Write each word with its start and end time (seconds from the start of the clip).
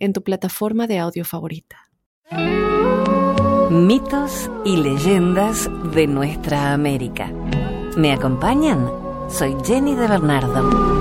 en 0.00 0.12
tu 0.12 0.22
plataforma 0.22 0.86
de 0.88 0.98
audio 0.98 1.24
favorita. 1.24 1.76
Mitos 3.70 4.50
y 4.64 4.76
leyendas 4.78 5.70
de 5.94 6.08
nuestra 6.08 6.72
América. 6.72 7.30
¿Me 7.96 8.12
acompañan? 8.12 8.90
Soy 9.28 9.54
Jenny 9.64 9.94
de 9.94 10.08
Bernardo. 10.08 11.00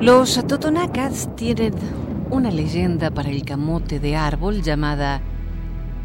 Los 0.00 0.46
totonacas 0.46 1.34
tienen 1.36 1.72
una 2.30 2.50
leyenda 2.50 3.10
para 3.10 3.30
el 3.30 3.44
camote 3.44 3.98
de 3.98 4.14
árbol 4.14 4.62
llamada 4.62 5.22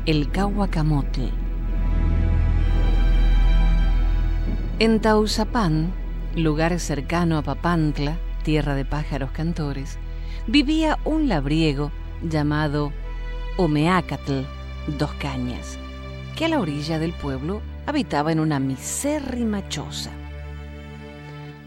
el 0.06 0.32
cahuacamotl. 0.32 1.41
En 4.82 5.00
Tauzapán, 5.00 5.94
lugar 6.36 6.80
cercano 6.80 7.38
a 7.38 7.44
Papantla, 7.44 8.18
tierra 8.42 8.74
de 8.74 8.84
pájaros 8.84 9.30
cantores, 9.30 10.00
vivía 10.48 10.98
un 11.06 11.30
labriego 11.30 11.92
llamado 12.24 12.92
Omeacatl, 13.58 14.42
dos 14.98 15.12
cañas, 15.20 15.78
que 16.36 16.46
a 16.46 16.48
la 16.48 16.60
orilla 16.60 16.98
del 16.98 17.14
pueblo 17.14 17.62
habitaba 17.86 18.32
en 18.32 18.40
una 18.40 18.60
misérrima 18.60 19.70
choza. 19.70 20.10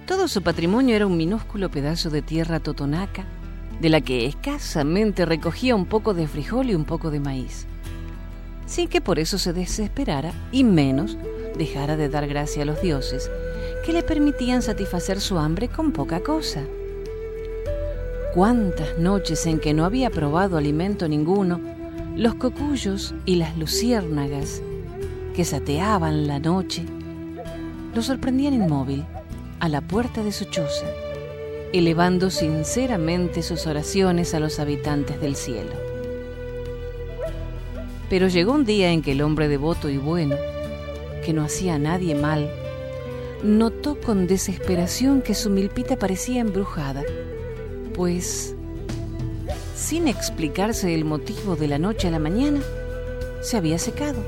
Todo 0.09 0.27
su 0.27 0.43
patrimonio 0.43 0.97
era 0.97 1.07
un 1.07 1.17
minúsculo 1.17 1.71
pedazo 1.71 2.11
de 2.11 2.21
tierra 2.21 2.59
totonaca, 2.59 3.27
de 3.81 3.91
la 3.91 4.01
que 4.01 4.27
escasamente 4.27 5.25
recogía 5.25 5.77
un 5.77 5.87
poco 5.87 6.15
de 6.15 6.27
frijol 6.27 6.69
y 6.69 6.75
un 6.75 6.85
poco 6.85 7.13
de 7.13 7.21
maíz, 7.21 7.69
sin 8.67 8.89
que 8.89 9.01
por 9.01 9.21
eso 9.21 9.39
se 9.39 9.53
desesperara 9.53 10.33
y 10.51 10.65
menos 10.65 11.17
dejara 11.57 11.97
de 11.97 12.09
dar 12.09 12.27
gracia 12.27 12.63
a 12.63 12.67
los 12.67 12.81
dioses, 12.83 13.31
que 13.85 13.93
le 13.93 14.03
permitían 14.03 14.63
satisfacer 14.63 15.21
su 15.21 15.39
hambre 15.39 15.69
con 15.69 15.93
poca 15.93 16.21
cosa. 16.21 16.63
Cuántas 18.35 18.99
noches 18.99 19.47
en 19.47 19.61
que 19.61 19.75
no 19.75 19.85
había 19.85 20.11
probado 20.11 20.57
alimento 20.57 21.09
ninguno, 21.09 21.61
los 22.17 22.35
cocuyos 22.35 23.15
y 23.25 23.37
las 23.37 23.57
luciérnagas 23.57 24.63
que 25.35 25.45
sateaban 25.45 26.27
la 26.27 26.39
noche 26.39 26.85
lo 27.95 28.03
sorprendían 28.03 28.55
inmóvil 28.55 29.05
a 29.61 29.69
la 29.69 29.81
puerta 29.81 30.23
de 30.23 30.33
su 30.33 30.47
choza, 30.47 30.87
elevando 31.73 32.31
sinceramente 32.31 33.43
sus 33.43 33.67
oraciones 33.67 34.35
a 34.35 34.41
los 34.41 34.59
habitantes 34.59 35.21
del 35.21 35.37
cielo. 35.37 35.73
Pero 38.11 38.29
llegó 38.29 38.53
un 38.53 38.65
día 38.65 38.91
en 38.91 39.03
que 39.03 39.13
el 39.13 39.23
hombre 39.23 39.49
devoto 39.49 39.89
y 39.89 39.97
bueno, 39.97 40.37
que 41.25 41.33
no 41.33 41.43
hacía 41.43 41.75
a 41.75 41.79
nadie 41.79 42.15
mal, 42.15 42.51
notó 43.43 44.01
con 44.01 44.27
desesperación 44.27 45.23
que 45.23 45.35
su 45.35 45.51
milpita 45.51 45.97
parecía 45.97 46.41
embrujada, 46.41 47.03
pues, 47.95 48.55
sin 49.75 50.09
explicarse 50.09 50.95
el 50.95 51.05
motivo 51.05 51.57
de 51.57 51.69
la 51.69 51.79
noche 51.79 52.09
a 52.09 52.11
la 52.11 52.19
mañana, 52.19 52.61
se 53.41 53.57
había 53.57 53.79
secado. 53.79 54.23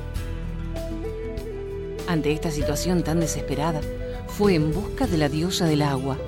Ante 2.09 2.33
esta 2.33 2.51
situación 2.51 3.03
tan 3.03 3.21
desesperada, 3.21 3.81
fue 4.29 4.55
en 4.55 4.73
busca 4.73 5.07
de 5.07 5.19
la 5.19 5.29
diosa 5.29 5.67
del 5.67 5.83
agua, 5.83 6.19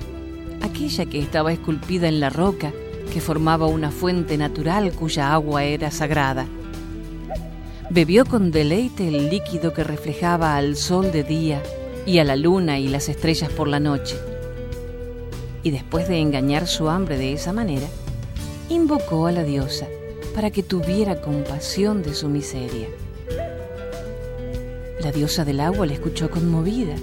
aquella 0.61 1.05
que 1.05 1.19
estaba 1.19 1.51
esculpida 1.51 2.07
en 2.07 2.19
la 2.19 2.29
roca 2.29 2.73
que 3.13 3.21
formaba 3.21 3.67
una 3.67 3.91
fuente 3.91 4.37
natural 4.37 4.91
cuya 4.93 5.33
agua 5.33 5.63
era 5.63 5.91
sagrada. 5.91 6.47
Bebió 7.89 8.25
con 8.25 8.51
deleite 8.51 9.07
el 9.07 9.29
líquido 9.29 9.73
que 9.73 9.83
reflejaba 9.83 10.55
al 10.55 10.75
sol 10.75 11.11
de 11.11 11.23
día 11.23 11.61
y 12.05 12.19
a 12.19 12.23
la 12.23 12.35
luna 12.35 12.79
y 12.79 12.87
las 12.87 13.09
estrellas 13.09 13.51
por 13.51 13.67
la 13.67 13.79
noche. 13.79 14.15
Y 15.63 15.71
después 15.71 16.07
de 16.07 16.19
engañar 16.19 16.67
su 16.67 16.89
hambre 16.89 17.17
de 17.17 17.33
esa 17.33 17.53
manera, 17.53 17.87
invocó 18.69 19.27
a 19.27 19.31
la 19.31 19.43
diosa 19.43 19.87
para 20.35 20.51
que 20.51 20.63
tuviera 20.63 21.21
compasión 21.21 22.03
de 22.03 22.13
su 22.13 22.29
miseria. 22.29 22.87
La 25.01 25.11
diosa 25.11 25.43
del 25.45 25.59
agua 25.59 25.85
le 25.85 25.95
escuchó 25.95 26.29
conmovida 26.29 26.95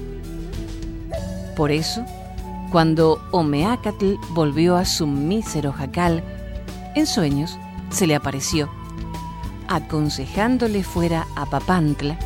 por 1.56 1.72
eso, 1.72 2.04
cuando 2.70 3.18
Omeacatl 3.30 4.16
volvió 4.32 4.76
a 4.76 4.84
su 4.84 5.06
mísero 5.06 5.72
jacal, 5.72 6.22
en 6.94 7.06
sueños 7.06 7.58
se 7.88 8.06
le 8.06 8.14
apareció, 8.14 8.70
aconsejándole 9.68 10.82
fuera 10.82 11.26
a 11.36 11.46
Papantla 11.46 12.18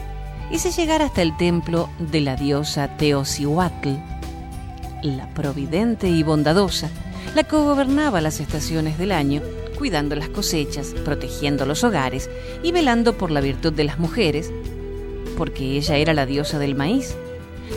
y 0.51 0.59
se 0.59 0.71
llegara 0.71 1.07
hasta 1.07 1.23
el 1.23 1.37
templo 1.37 1.89
de 1.99 2.21
la 2.21 2.37
diosa 2.37 2.97
Teocihuatl, 2.97 3.91
la 5.03 5.29
providente 5.35 6.09
y 6.09 6.23
bondadosa, 6.23 6.91
la 7.35 7.45
que 7.45 7.57
gobernaba 7.57 8.21
las 8.21 8.41
estaciones 8.41 8.99
del 8.99 9.13
año, 9.13 9.43
cuidando 9.79 10.17
las 10.17 10.29
cosechas, 10.29 10.95
protegiendo 11.05 11.67
los 11.67 11.85
hogares 11.85 12.29
y 12.63 12.73
velando 12.73 13.17
por 13.17 13.31
la 13.31 13.41
virtud 13.41 13.73
de 13.73 13.85
las 13.85 13.99
mujeres, 13.99 14.53
porque 15.37 15.77
ella 15.77 15.97
era 15.97 16.13
la 16.13 16.27
diosa 16.27 16.59
del 16.59 16.75
maíz 16.75 17.15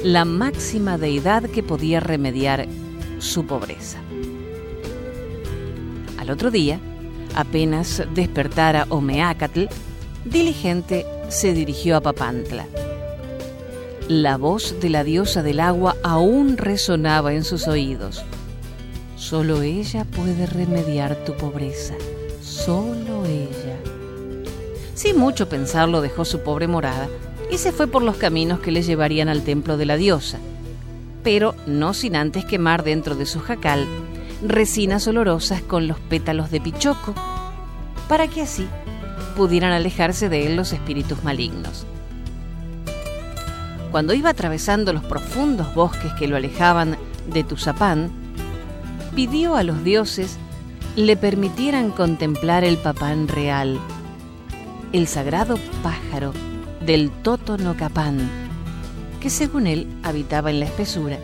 la 0.01 0.25
máxima 0.25 0.97
deidad 0.97 1.43
que 1.49 1.63
podía 1.63 1.99
remediar 1.99 2.67
su 3.19 3.45
pobreza. 3.45 3.99
Al 6.17 6.29
otro 6.29 6.51
día, 6.51 6.79
apenas 7.35 8.03
despertara 8.13 8.85
Omeacatl, 8.89 9.65
diligente 10.25 11.05
se 11.29 11.53
dirigió 11.53 11.97
a 11.97 12.01
Papantla. 12.01 12.65
La 14.07 14.37
voz 14.37 14.79
de 14.81 14.89
la 14.89 15.03
diosa 15.03 15.43
del 15.43 15.59
agua 15.59 15.95
aún 16.03 16.57
resonaba 16.57 17.33
en 17.33 17.43
sus 17.43 17.67
oídos. 17.67 18.23
Solo 19.15 19.61
ella 19.61 20.05
puede 20.05 20.45
remediar 20.45 21.15
tu 21.23 21.33
pobreza. 21.33 21.95
Solo 22.41 23.25
ella. 23.25 23.77
Sin 24.93 25.17
mucho 25.17 25.47
pensarlo 25.47 26.01
dejó 26.01 26.25
su 26.25 26.41
pobre 26.41 26.67
morada 26.67 27.07
y 27.49 27.57
se 27.57 27.71
fue 27.71 27.87
por 27.87 28.03
los 28.03 28.17
caminos 28.17 28.59
que 28.59 28.71
le 28.71 28.83
llevarían 28.83 29.29
al 29.29 29.43
templo 29.43 29.77
de 29.77 29.85
la 29.85 29.95
diosa, 29.95 30.39
pero 31.23 31.55
no 31.65 31.93
sin 31.93 32.15
antes 32.15 32.45
quemar 32.45 32.83
dentro 32.83 33.15
de 33.15 33.25
su 33.25 33.39
jacal 33.39 33.87
resinas 34.45 35.07
olorosas 35.07 35.61
con 35.61 35.87
los 35.87 35.99
pétalos 35.99 36.51
de 36.51 36.61
pichoco, 36.61 37.13
para 38.07 38.27
que 38.27 38.41
así 38.41 38.67
pudieran 39.35 39.71
alejarse 39.71 40.29
de 40.29 40.45
él 40.45 40.55
los 40.55 40.73
espíritus 40.73 41.23
malignos. 41.23 41.85
Cuando 43.91 44.13
iba 44.13 44.31
atravesando 44.31 44.91
los 44.91 45.03
profundos 45.03 45.73
bosques 45.75 46.11
que 46.13 46.27
lo 46.27 46.35
alejaban 46.35 46.97
de 47.31 47.43
Tuzapán, 47.43 48.11
pidió 49.15 49.55
a 49.55 49.63
los 49.63 49.83
dioses 49.83 50.37
le 50.95 51.17
permitieran 51.17 51.91
contemplar 51.91 52.63
el 52.63 52.77
papán 52.77 53.27
real, 53.27 53.79
el 54.91 55.07
sagrado 55.07 55.57
pájaro 55.81 56.33
del 56.85 57.09
Totonocapán, 57.09 58.29
que 59.19 59.29
según 59.29 59.67
él 59.67 59.87
habitaba 60.03 60.51
en 60.51 60.59
la 60.59 60.65
espesura, 60.65 61.17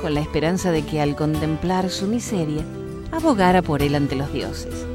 con 0.00 0.14
la 0.14 0.20
esperanza 0.20 0.70
de 0.70 0.82
que 0.82 1.00
al 1.00 1.16
contemplar 1.16 1.90
su 1.90 2.06
miseria, 2.06 2.62
abogara 3.12 3.62
por 3.62 3.82
él 3.82 3.94
ante 3.94 4.16
los 4.16 4.32
dioses. 4.32 4.86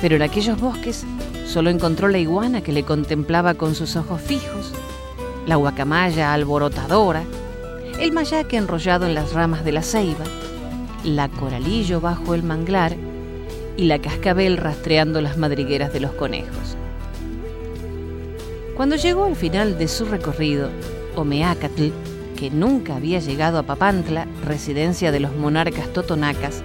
Pero 0.00 0.16
en 0.16 0.22
aquellos 0.22 0.60
bosques 0.60 1.04
solo 1.46 1.70
encontró 1.70 2.08
la 2.08 2.18
iguana 2.18 2.62
que 2.62 2.72
le 2.72 2.84
contemplaba 2.84 3.54
con 3.54 3.74
sus 3.74 3.96
ojos 3.96 4.20
fijos, 4.20 4.72
la 5.46 5.56
guacamaya 5.56 6.32
alborotadora, 6.32 7.24
el 8.00 8.12
mayaque 8.12 8.56
enrollado 8.56 9.06
en 9.06 9.14
las 9.14 9.32
ramas 9.32 9.64
de 9.64 9.72
la 9.72 9.82
ceiba, 9.82 10.24
la 11.04 11.28
coralillo 11.28 12.00
bajo 12.00 12.34
el 12.34 12.42
manglar 12.42 12.96
y 13.76 13.84
la 13.84 14.00
cascabel 14.00 14.56
rastreando 14.56 15.20
las 15.20 15.36
madrigueras 15.36 15.92
de 15.92 16.00
los 16.00 16.12
conejos. 16.12 16.76
Cuando 18.76 18.96
llegó 18.96 19.26
al 19.26 19.36
final 19.36 19.78
de 19.78 19.86
su 19.86 20.04
recorrido, 20.06 20.70
Omeacatl, 21.14 21.90
que 22.42 22.50
nunca 22.50 22.96
había 22.96 23.20
llegado 23.20 23.56
a 23.56 23.62
Papantla, 23.62 24.26
residencia 24.44 25.12
de 25.12 25.20
los 25.20 25.32
monarcas 25.36 25.92
totonacas, 25.92 26.64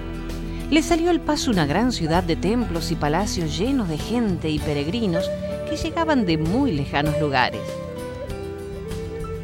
le 0.72 0.82
salió 0.82 1.12
al 1.12 1.22
paso 1.22 1.52
una 1.52 1.68
gran 1.68 1.92
ciudad 1.92 2.24
de 2.24 2.36
templos 2.36 2.90
y 2.90 2.96
palacios 2.96 3.56
llenos 3.56 3.88
de 3.88 4.00
gente 4.00 4.50
y 4.50 4.58
peregrinos 4.58 5.30
que 5.70 5.78
llegaban 5.78 6.26
de 6.26 6.40
muy 6.40 6.72
lejanos 6.72 7.22
lugares. 7.22 7.62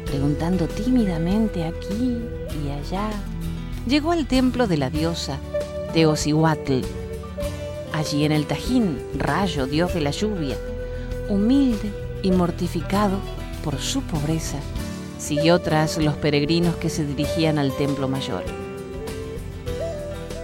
preguntando 0.06 0.66
tímidamente 0.66 1.62
aquí 1.66 2.18
y 2.64 2.70
allá, 2.70 3.10
llegó 3.86 4.10
al 4.10 4.26
templo 4.26 4.66
de 4.66 4.76
la 4.76 4.90
diosa 4.90 5.38
Teocihuatl. 5.92 6.80
Allí 7.92 8.24
en 8.24 8.32
el 8.32 8.46
Tajín, 8.46 8.98
Rayo, 9.16 9.68
dios 9.68 9.94
de 9.94 10.00
la 10.00 10.10
lluvia, 10.10 10.56
humilde 11.28 11.92
y 12.24 12.32
mortificado 12.32 13.20
por 13.62 13.78
su 13.78 14.02
pobreza, 14.02 14.58
siguió 15.24 15.58
tras 15.58 15.96
los 15.96 16.16
peregrinos 16.16 16.76
que 16.76 16.90
se 16.90 17.06
dirigían 17.06 17.58
al 17.58 17.74
templo 17.74 18.08
mayor. 18.08 18.44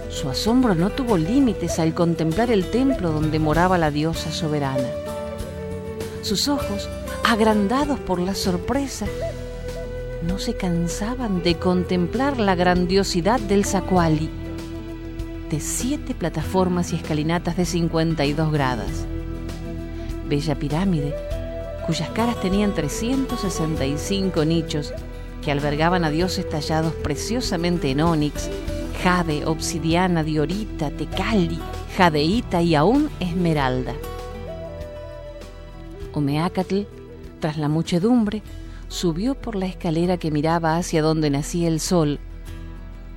Su 0.09 0.27
asombro 0.27 0.73
no 0.73 0.89
tuvo 0.89 1.17
límites 1.17 1.77
al 1.77 1.93
contemplar 1.93 2.49
el 2.49 2.65
templo 2.65 3.11
donde 3.11 3.37
moraba 3.37 3.77
la 3.77 3.91
diosa 3.91 4.31
soberana. 4.31 4.89
Sus 6.23 6.47
ojos, 6.47 6.89
agrandados 7.23 7.99
por 7.99 8.19
la 8.19 8.33
sorpresa, 8.33 9.05
no 10.27 10.39
se 10.39 10.55
cansaban 10.55 11.43
de 11.43 11.55
contemplar 11.55 12.39
la 12.39 12.55
grandiosidad 12.55 13.39
del 13.39 13.65
Zacuali, 13.65 14.29
de 15.51 15.59
siete 15.59 16.15
plataformas 16.15 16.91
y 16.91 16.95
escalinatas 16.95 17.55
de 17.55 17.65
52 17.65 18.51
gradas. 18.51 19.05
Bella 20.27 20.55
pirámide, 20.55 21.15
cuyas 21.85 22.09
caras 22.09 22.39
tenían 22.39 22.73
365 22.73 24.45
nichos 24.45 24.93
que 25.41 25.51
albergaban 25.51 26.03
a 26.03 26.11
dioses 26.11 26.47
tallados 26.47 26.93
preciosamente 26.93 27.91
en 27.91 28.01
ónix, 28.01 28.49
jade, 29.03 29.45
obsidiana, 29.45 30.23
diorita, 30.23 30.91
tecali, 30.91 31.59
jadeíta 31.97 32.61
y 32.61 32.75
aún 32.75 33.09
esmeralda. 33.19 33.93
Omeacatl, 36.13 36.81
tras 37.39 37.57
la 37.57 37.69
muchedumbre, 37.69 38.43
subió 38.87 39.35
por 39.35 39.55
la 39.55 39.65
escalera 39.65 40.17
que 40.17 40.31
miraba 40.31 40.77
hacia 40.77 41.01
donde 41.01 41.29
nacía 41.29 41.67
el 41.67 41.79
sol, 41.79 42.19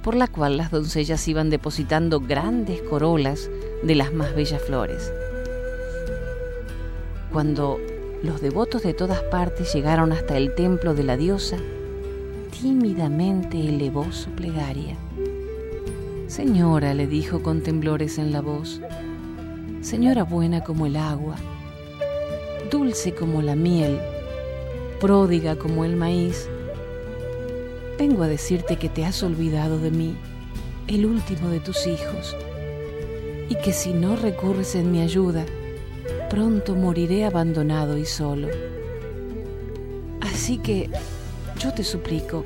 por 0.02 0.14
la 0.14 0.28
cual 0.28 0.56
las 0.56 0.70
doncellas 0.70 1.26
iban 1.28 1.50
depositando 1.50 2.20
grandes 2.20 2.80
corolas 2.82 3.50
de 3.82 3.94
las 3.94 4.12
más 4.12 4.34
bellas 4.34 4.62
flores. 4.62 5.12
Cuando 7.32 7.80
los 8.24 8.40
devotos 8.40 8.82
de 8.82 8.94
todas 8.94 9.20
partes 9.24 9.74
llegaron 9.74 10.10
hasta 10.10 10.38
el 10.38 10.54
templo 10.54 10.94
de 10.94 11.02
la 11.02 11.18
diosa, 11.18 11.58
tímidamente 12.62 13.60
elevó 13.60 14.10
su 14.12 14.30
plegaria. 14.30 14.96
Señora, 16.26 16.94
le 16.94 17.06
dijo 17.06 17.42
con 17.42 17.60
temblores 17.62 18.16
en 18.16 18.32
la 18.32 18.40
voz, 18.40 18.80
Señora 19.82 20.22
buena 20.22 20.64
como 20.64 20.86
el 20.86 20.96
agua, 20.96 21.36
dulce 22.70 23.14
como 23.14 23.42
la 23.42 23.56
miel, 23.56 24.00
pródiga 25.00 25.56
como 25.56 25.84
el 25.84 25.94
maíz, 25.94 26.48
vengo 27.98 28.22
a 28.22 28.28
decirte 28.28 28.76
que 28.76 28.88
te 28.88 29.04
has 29.04 29.22
olvidado 29.22 29.78
de 29.78 29.90
mí, 29.90 30.16
el 30.88 31.04
último 31.04 31.50
de 31.50 31.60
tus 31.60 31.86
hijos, 31.86 32.34
y 33.50 33.56
que 33.56 33.74
si 33.74 33.92
no 33.92 34.16
recurres 34.16 34.74
en 34.76 34.90
mi 34.90 35.02
ayuda, 35.02 35.44
pronto 36.34 36.74
moriré 36.74 37.24
abandonado 37.24 37.96
y 37.96 38.04
solo. 38.04 38.48
Así 40.20 40.58
que 40.58 40.90
yo 41.60 41.72
te 41.72 41.84
suplico, 41.84 42.44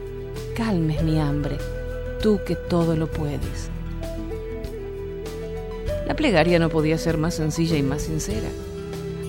calmes 0.54 1.02
mi 1.02 1.18
hambre, 1.18 1.56
tú 2.22 2.38
que 2.44 2.54
todo 2.54 2.96
lo 2.96 3.06
puedes. 3.06 3.70
La 6.06 6.14
plegaria 6.14 6.58
no 6.58 6.68
podía 6.68 6.98
ser 6.98 7.16
más 7.16 7.36
sencilla 7.36 7.78
y 7.78 7.82
más 7.82 8.02
sincera. 8.02 8.48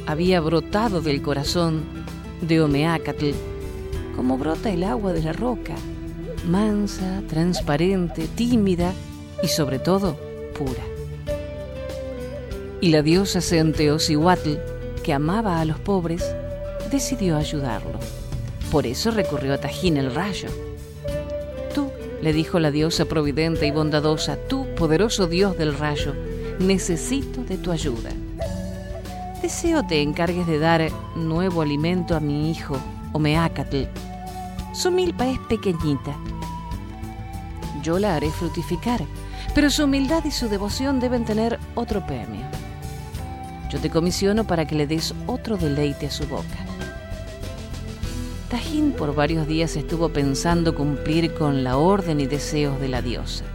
Había 0.08 0.42
brotado 0.42 1.00
del 1.00 1.22
corazón 1.22 1.84
de 2.42 2.60
Omeacatl, 2.60 3.32
como 4.18 4.38
brota 4.38 4.72
el 4.72 4.84
agua 4.84 5.14
de 5.14 5.24
la 5.24 5.32
roca, 5.32 5.76
mansa, 6.50 7.24
transparente, 7.30 8.28
tímida 8.36 8.92
y 9.42 9.48
sobre 9.48 9.80
todo 9.80 10.18
pura. 10.54 10.99
Y 12.82 12.90
la 12.90 13.02
diosa 13.02 13.42
Centeosihuatl, 13.42 14.56
que 15.04 15.14
amaba 15.14 15.60
a 15.60 15.66
los 15.66 15.80
pobres, 15.80 16.24
decidió 16.90 17.36
ayudarlo. 17.36 18.00
Por 18.72 18.86
eso 18.86 19.12
recurrió 19.12 19.54
a 19.54 19.58
Tajín 19.58 19.98
el 19.98 20.14
rayo. 20.14 20.50
Tú, 21.74 21.90
le 22.22 22.32
dijo 22.32 22.60
la 22.60 22.72
diosa 22.72 23.06
providente 23.06 23.68
y 23.68 23.72
bondadosa, 23.72 24.38
tú, 24.48 24.66
poderoso 24.76 25.28
dios 25.28 25.58
del 25.58 25.78
rayo, 25.78 26.14
necesito 26.60 27.44
de 27.44 27.58
tu 27.58 27.72
ayuda. 27.72 28.12
Deseo 29.42 29.86
te 29.88 30.02
encargues 30.02 30.48
de 30.48 30.60
dar 30.60 30.90
nuevo 31.16 31.62
alimento 31.62 32.16
a 32.16 32.20
mi 32.20 32.52
hijo, 32.52 32.78
Omeacatl. 33.14 33.86
Su 34.74 34.92
milpa 34.92 35.28
es 35.28 35.40
pequeñita. 35.50 36.16
Yo 37.82 38.00
la 38.00 38.16
haré 38.16 38.30
frutificar, 38.30 39.02
pero 39.56 39.70
su 39.70 39.86
humildad 39.86 40.24
y 40.26 40.32
su 40.32 40.48
devoción 40.48 41.00
deben 41.00 41.26
tener 41.26 41.60
otro 41.76 42.06
premio. 42.06 42.46
Yo 43.70 43.80
te 43.80 43.90
comisiono 43.90 44.46
para 44.46 44.66
que 44.66 44.76
le 44.76 44.88
des 44.88 45.14
otro 45.28 45.58
deleite 45.58 46.08
a 46.08 46.12
su 46.12 46.28
boca. 46.28 46.66
Tajín 48.50 48.94
por 48.94 49.14
varios 49.14 49.48
días 49.48 49.76
estuvo 49.76 50.10
pensando 50.10 50.74
cumplir 50.74 51.34
con 51.34 51.64
la 51.64 51.78
orden 51.78 52.20
y 52.20 52.26
deseos 52.26 52.80
de 52.80 52.88
la 52.88 53.02
diosa 53.02 53.46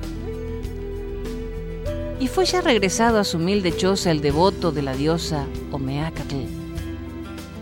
y 2.25 2.29
fue 2.29 2.47
ya 2.47 2.63
regresado 2.63 3.19
a 3.19 3.25
su 3.25 3.37
humilde 3.37 3.77
choza 3.77 4.11
el 4.11 4.23
devoto 4.23 4.73
de 4.73 4.81
la 4.81 4.95
diosa 4.95 5.45
Omeacatl. 5.73 6.47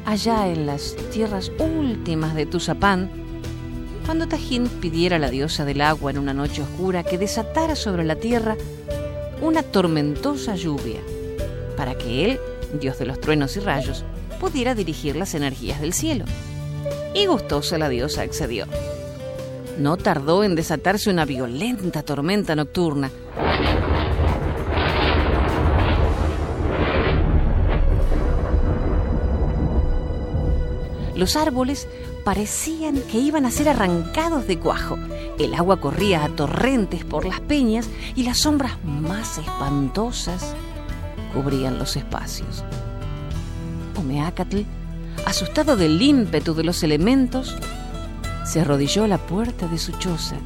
Allá 0.06 0.46
en 0.46 0.66
las 0.66 0.94
tierras 1.10 1.50
últimas 1.58 2.37
de 2.37 2.46
Tuzapán, 2.46 3.10
cuando 4.06 4.28
Tajín 4.28 4.69
pidiera 4.69 5.16
a 5.16 5.19
la 5.19 5.31
diosa 5.31 5.64
del 5.64 5.81
agua 5.81 6.12
en 6.12 6.19
una 6.19 6.32
noche 6.32 6.62
oscura 6.62 7.02
que 7.02 7.19
desatara 7.19 7.75
sobre 7.75 8.04
la 8.04 8.14
tierra 8.14 8.56
una 9.40 9.64
tormentosa 9.64 10.54
lluvia, 10.54 11.00
para 11.82 11.99
que 11.99 12.25
él, 12.31 12.40
dios 12.81 12.96
de 13.00 13.06
los 13.06 13.20
truenos 13.20 13.56
y 13.56 13.58
rayos, 13.58 14.05
pudiera 14.38 14.73
dirigir 14.73 15.17
las 15.17 15.34
energías 15.34 15.81
del 15.81 15.93
cielo. 15.93 16.26
Y 17.12 17.26
gustosa 17.26 17.76
la 17.76 17.88
diosa 17.88 18.23
accedió. 18.23 18.67
No 19.81 19.96
tardó 19.96 20.44
en 20.44 20.55
desatarse 20.55 21.11
una 21.11 21.25
violenta 21.25 22.05
tormenta 22.05 22.55
nocturna, 22.55 23.11
Los 31.17 31.35
árboles 31.37 31.88
parecían 32.25 33.00
que 33.11 33.19
iban 33.19 33.44
a 33.44 33.50
ser 33.50 33.69
arrancados 33.69 34.46
de 34.46 34.58
cuajo. 34.58 34.96
El 35.38 35.55
agua 35.55 35.81
corría 35.81 36.25
a 36.25 36.28
torrentes 36.28 37.04
por 37.04 37.25
las 37.25 37.40
peñas 37.40 37.88
y 38.14 38.23
las 38.23 38.38
sombras 38.38 38.83
más 38.85 39.38
espantosas 39.38 40.54
cubrían 41.32 41.78
los 41.78 41.96
espacios. 41.96 42.64
Omeacatl, 43.96 44.62
asustado 45.26 45.76
del 45.76 46.00
ímpetu 46.00 46.54
de 46.54 46.64
los 46.64 46.82
elementos, 46.82 47.56
se 48.44 48.60
arrodilló 48.60 49.04
a 49.04 49.08
la 49.08 49.18
puerta 49.18 49.66
de 49.68 49.78
su 49.78 49.92
choza, 49.92 50.36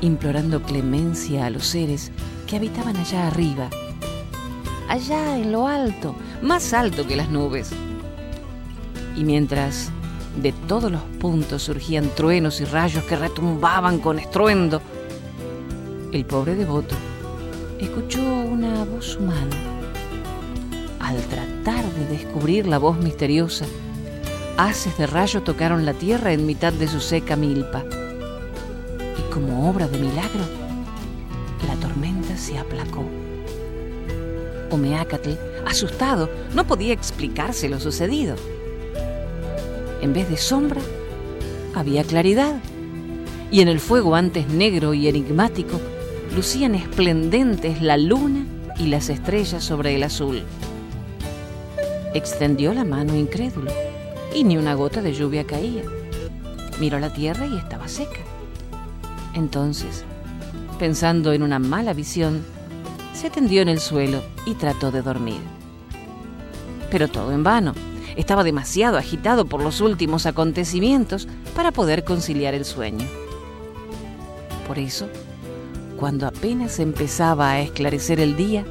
implorando 0.00 0.62
clemencia 0.62 1.46
a 1.46 1.50
los 1.50 1.66
seres 1.66 2.12
que 2.46 2.56
habitaban 2.56 2.96
allá 2.96 3.26
arriba, 3.26 3.68
allá 4.88 5.38
en 5.38 5.52
lo 5.52 5.66
alto, 5.66 6.14
más 6.42 6.72
alto 6.72 7.06
que 7.06 7.16
las 7.16 7.30
nubes. 7.30 7.70
Y 9.16 9.24
mientras 9.24 9.90
de 10.40 10.52
todos 10.52 10.90
los 10.90 11.02
puntos 11.18 11.64
surgían 11.64 12.10
truenos 12.14 12.60
y 12.60 12.64
rayos 12.64 13.04
que 13.04 13.16
retumbaban 13.16 13.98
con 13.98 14.18
estruendo. 14.18 14.80
El 16.12 16.24
pobre 16.24 16.54
devoto 16.54 16.94
escuchó 17.78 18.22
una 18.22 18.84
voz 18.84 19.16
humana. 19.16 19.77
Al 21.08 21.16
tratar 21.22 21.84
de 21.94 22.06
descubrir 22.06 22.66
la 22.66 22.76
voz 22.76 22.98
misteriosa, 22.98 23.64
haces 24.58 24.98
de 24.98 25.06
rayo 25.06 25.42
tocaron 25.42 25.86
la 25.86 25.94
tierra 25.94 26.34
en 26.34 26.44
mitad 26.44 26.72
de 26.72 26.86
su 26.86 27.00
seca 27.00 27.34
milpa. 27.34 27.82
Y 29.16 29.32
como 29.32 29.70
obra 29.70 29.88
de 29.88 29.98
milagro, 29.98 30.44
la 31.66 31.76
tormenta 31.76 32.36
se 32.36 32.58
aplacó. 32.58 33.04
Omeacatl, 34.70 35.30
asustado, 35.66 36.28
no 36.54 36.66
podía 36.66 36.92
explicarse 36.92 37.70
lo 37.70 37.80
sucedido 37.80 38.36
en 40.00 40.12
vez 40.12 40.28
de 40.28 40.36
sombra, 40.36 40.80
había 41.74 42.04
claridad. 42.04 42.60
Y 43.50 43.60
en 43.60 43.68
el 43.68 43.80
fuego 43.80 44.14
antes 44.14 44.48
negro 44.48 44.94
y 44.94 45.08
enigmático, 45.08 45.80
lucían 46.36 46.74
esplendentes 46.74 47.80
la 47.80 47.96
luna 47.96 48.46
y 48.78 48.86
las 48.86 49.08
estrellas 49.08 49.64
sobre 49.64 49.94
el 49.94 50.02
azul. 50.02 50.42
Extendió 52.14 52.72
la 52.72 52.84
mano 52.84 53.14
incrédulo 53.14 53.70
y 54.34 54.44
ni 54.44 54.56
una 54.56 54.74
gota 54.74 55.02
de 55.02 55.12
lluvia 55.12 55.46
caía. 55.46 55.82
Miró 56.80 56.98
la 56.98 57.12
tierra 57.12 57.46
y 57.46 57.56
estaba 57.56 57.88
seca. 57.88 58.20
Entonces, 59.34 60.04
pensando 60.78 61.32
en 61.32 61.42
una 61.42 61.58
mala 61.58 61.92
visión, 61.92 62.44
se 63.12 63.30
tendió 63.30 63.62
en 63.62 63.68
el 63.68 63.80
suelo 63.80 64.22
y 64.46 64.54
trató 64.54 64.90
de 64.90 65.02
dormir. 65.02 65.40
Pero 66.90 67.08
todo 67.08 67.32
en 67.32 67.42
vano 67.42 67.74
estaba 68.16 68.42
demasiado 68.42 68.96
agitado 68.96 69.44
por 69.46 69.62
los 69.62 69.80
últimos 69.80 70.26
acontecimientos 70.26 71.28
para 71.54 71.72
poder 71.72 72.04
conciliar 72.04 72.54
el 72.54 72.64
sueño. 72.64 73.06
Por 74.66 74.78
eso, 74.78 75.08
cuando 75.96 76.26
apenas 76.26 76.78
empezaba 76.78 77.50
a 77.50 77.60
esclarecer 77.60 78.20
el 78.20 78.36
día, 78.36 78.64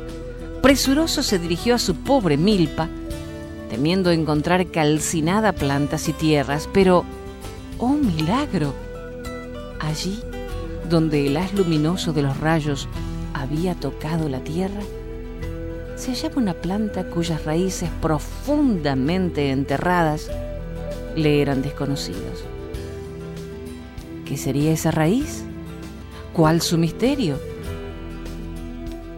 presuroso 0.62 1.24
se 1.24 1.40
dirigió 1.40 1.76
a 1.76 1.80
su 1.80 1.96
pobre 1.96 2.38
milpa, 2.38 2.90
temiendo 3.70 4.12
encontrar 4.12 4.66
calcinada 4.68 5.54
plantas 5.54 6.08
y 6.08 6.14
tierras, 6.14 6.70
pero, 6.74 7.04
¡oh 7.78 7.90
milagro! 7.94 8.74
Allí, 9.80 10.20
donde 10.90 11.28
el 11.28 11.38
haz 11.38 11.54
luminoso 11.54 12.14
de 12.14 12.22
los 12.22 12.40
rayos 12.40 12.88
había 13.34 13.76
tocado 13.76 14.30
la 14.30 14.40
tierra, 14.40 14.82
se 15.96 16.12
hallaba 16.12 16.38
una 16.38 16.54
planta 16.54 17.10
cuyas 17.10 17.44
raíces 17.46 17.90
profundamente 18.02 19.52
enterradas 19.52 20.30
le 21.16 21.42
eran 21.42 21.62
desconocidos. 21.62 22.44
¿Qué 24.26 24.38
sería 24.38 24.72
esa 24.72 24.92
raíz? 24.92 25.44
¿Cuál 26.34 26.62
su 26.62 26.78
misterio? 26.78 27.40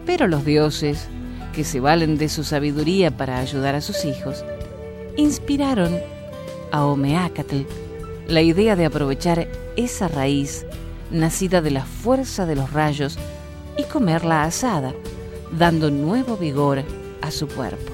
Pero 0.06 0.26
los 0.26 0.44
dioses, 0.44 1.08
que 1.52 1.64
se 1.64 1.80
valen 1.80 2.16
de 2.16 2.28
su 2.28 2.44
sabiduría 2.44 3.10
para 3.10 3.38
ayudar 3.38 3.74
a 3.74 3.80
sus 3.80 4.04
hijos, 4.04 4.44
inspiraron 5.16 5.98
a 6.72 6.84
Omeacatl 6.84 7.62
la 8.28 8.42
idea 8.42 8.76
de 8.76 8.86
aprovechar 8.86 9.48
esa 9.76 10.08
raíz 10.08 10.64
nacida 11.10 11.60
de 11.60 11.70
la 11.70 11.84
fuerza 11.84 12.46
de 12.46 12.54
los 12.54 12.72
rayos 12.72 13.18
y 13.76 13.84
comerla 13.84 14.44
asada, 14.44 14.94
dando 15.58 15.90
nuevo 15.90 16.36
vigor 16.36 16.84
a 17.22 17.30
su 17.30 17.48
cuerpo. 17.48 17.92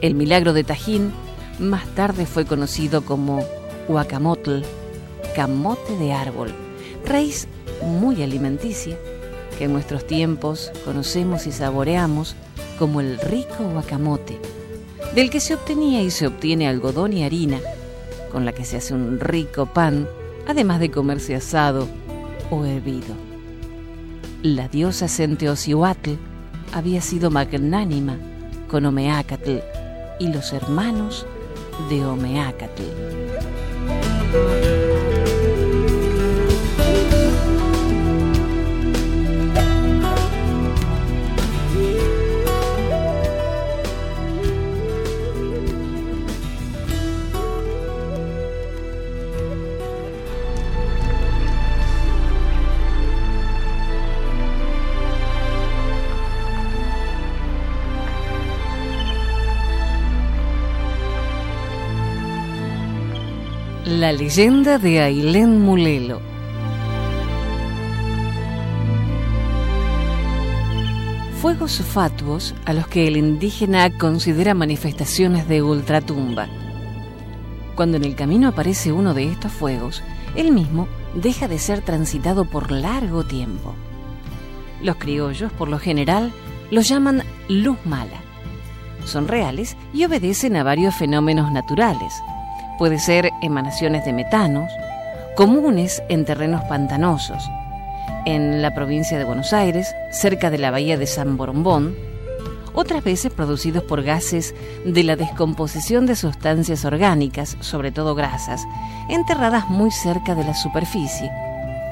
El 0.00 0.14
milagro 0.14 0.52
de 0.52 0.64
Tajín 0.64 1.12
más 1.58 1.86
tarde 1.94 2.24
fue 2.24 2.46
conocido 2.46 3.02
como 3.02 3.44
huacamotl, 3.88 4.62
camote 5.34 5.96
de 5.98 6.12
árbol, 6.12 6.52
raíz 7.04 7.48
muy 7.82 8.22
alimenticia 8.22 8.96
que 9.58 9.64
en 9.64 9.72
nuestros 9.72 10.06
tiempos 10.06 10.70
conocemos 10.84 11.46
y 11.48 11.52
saboreamos 11.52 12.36
como 12.78 13.00
el 13.00 13.18
rico 13.18 13.64
guacamote, 13.72 14.38
del 15.14 15.30
que 15.30 15.40
se 15.40 15.54
obtenía 15.54 16.00
y 16.02 16.10
se 16.10 16.28
obtiene 16.28 16.68
algodón 16.68 17.12
y 17.12 17.24
harina, 17.24 17.58
con 18.30 18.44
la 18.44 18.52
que 18.52 18.64
se 18.64 18.76
hace 18.76 18.94
un 18.94 19.18
rico 19.18 19.66
pan, 19.66 20.08
además 20.46 20.78
de 20.78 20.90
comerse 20.90 21.34
asado 21.34 21.88
o 22.50 22.64
hervido. 22.64 23.14
La 24.42 24.68
diosa 24.68 25.08
Centeocihuatl 25.08 26.12
había 26.72 27.00
sido 27.00 27.30
magnánima 27.30 28.16
con 28.70 28.86
Omeacatl 28.86 29.58
y 30.20 30.28
los 30.28 30.52
hermanos 30.52 31.26
de 31.90 32.04
Omeacatl. 32.04 32.82
La 64.08 64.14
leyenda 64.14 64.78
de 64.78 65.02
Ailén 65.02 65.60
Mulelo. 65.60 66.22
Fuegos 71.42 71.82
fatuos 71.82 72.54
a 72.64 72.72
los 72.72 72.88
que 72.88 73.06
el 73.06 73.18
indígena 73.18 73.90
considera 73.98 74.54
manifestaciones 74.54 75.46
de 75.46 75.60
ultratumba. 75.60 76.46
Cuando 77.74 77.98
en 77.98 78.04
el 78.04 78.14
camino 78.14 78.48
aparece 78.48 78.92
uno 78.92 79.12
de 79.12 79.30
estos 79.30 79.52
fuegos, 79.52 80.02
él 80.34 80.52
mismo 80.52 80.88
deja 81.14 81.46
de 81.46 81.58
ser 81.58 81.82
transitado 81.82 82.46
por 82.46 82.70
largo 82.70 83.24
tiempo. 83.24 83.74
Los 84.82 84.96
criollos, 84.96 85.52
por 85.52 85.68
lo 85.68 85.78
general, 85.78 86.32
los 86.70 86.88
llaman 86.88 87.24
luz 87.50 87.76
mala. 87.84 88.22
Son 89.04 89.28
reales 89.28 89.76
y 89.92 90.06
obedecen 90.06 90.56
a 90.56 90.62
varios 90.62 90.94
fenómenos 90.94 91.52
naturales 91.52 92.14
puede 92.78 92.98
ser 92.98 93.30
emanaciones 93.42 94.04
de 94.04 94.12
metanos, 94.12 94.72
comunes 95.36 96.02
en 96.08 96.24
terrenos 96.24 96.62
pantanosos, 96.64 97.50
en 98.24 98.62
la 98.62 98.74
provincia 98.74 99.18
de 99.18 99.24
Buenos 99.24 99.52
Aires, 99.52 99.94
cerca 100.10 100.50
de 100.50 100.58
la 100.58 100.70
bahía 100.70 100.96
de 100.96 101.06
San 101.06 101.36
Borombón, 101.36 101.96
otras 102.74 103.02
veces 103.02 103.32
producidos 103.32 103.82
por 103.82 104.02
gases 104.02 104.54
de 104.84 105.02
la 105.02 105.16
descomposición 105.16 106.06
de 106.06 106.14
sustancias 106.14 106.84
orgánicas, 106.84 107.56
sobre 107.60 107.90
todo 107.90 108.14
grasas, 108.14 108.64
enterradas 109.08 109.68
muy 109.68 109.90
cerca 109.90 110.36
de 110.36 110.44
la 110.44 110.54
superficie, 110.54 111.30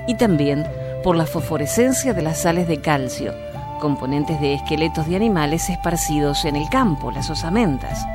y 0.06 0.14
también 0.14 0.64
por 1.02 1.16
la 1.16 1.26
fosforescencia 1.26 2.14
de 2.14 2.22
las 2.22 2.42
sales 2.42 2.68
de 2.68 2.80
calcio, 2.80 3.34
componentes 3.80 4.40
de 4.40 4.54
esqueletos 4.54 5.08
de 5.08 5.16
animales 5.16 5.68
esparcidos 5.68 6.44
en 6.44 6.54
el 6.54 6.68
campo, 6.68 7.10
las 7.10 7.30
osamentas. 7.30 8.06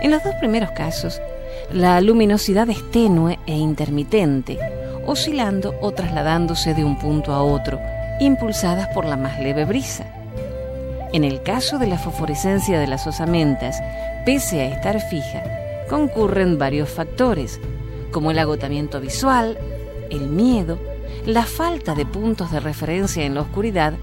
En 0.00 0.10
los 0.10 0.22
dos 0.22 0.34
primeros 0.36 0.70
casos, 0.72 1.20
la 1.72 2.00
luminosidad 2.00 2.68
es 2.70 2.90
tenue 2.90 3.38
e 3.46 3.56
intermitente, 3.56 4.58
oscilando 5.06 5.74
o 5.80 5.92
trasladándose 5.92 6.74
de 6.74 6.84
un 6.84 6.98
punto 6.98 7.32
a 7.32 7.42
otro, 7.42 7.80
impulsadas 8.20 8.88
por 8.88 9.04
la 9.04 9.16
más 9.16 9.40
leve 9.40 9.64
brisa. 9.64 10.06
En 11.12 11.24
el 11.24 11.42
caso 11.42 11.78
de 11.78 11.86
la 11.86 11.98
fosforescencia 11.98 12.78
de 12.78 12.86
las 12.86 13.06
osamentas, 13.06 13.80
pese 14.24 14.62
a 14.62 14.68
estar 14.68 15.00
fija, 15.00 15.42
concurren 15.88 16.58
varios 16.58 16.88
factores, 16.88 17.60
como 18.10 18.30
el 18.30 18.38
agotamiento 18.38 19.00
visual, 19.00 19.58
el 20.10 20.28
miedo, 20.28 20.78
la 21.26 21.44
falta 21.44 21.94
de 21.94 22.06
puntos 22.06 22.50
de 22.50 22.60
referencia 22.60 23.24
en 23.24 23.34
la 23.34 23.42
oscuridad 23.42 23.94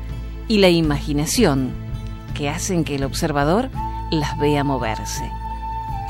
y 0.48 0.60
la 0.60 0.70
imaginación, 0.70 1.72
que 2.34 2.50
hacen 2.50 2.84
que 2.84 2.96
el 2.96 3.04
observador 3.04 3.70
las 4.12 4.38
vea 4.40 4.64
moverse. 4.64 5.41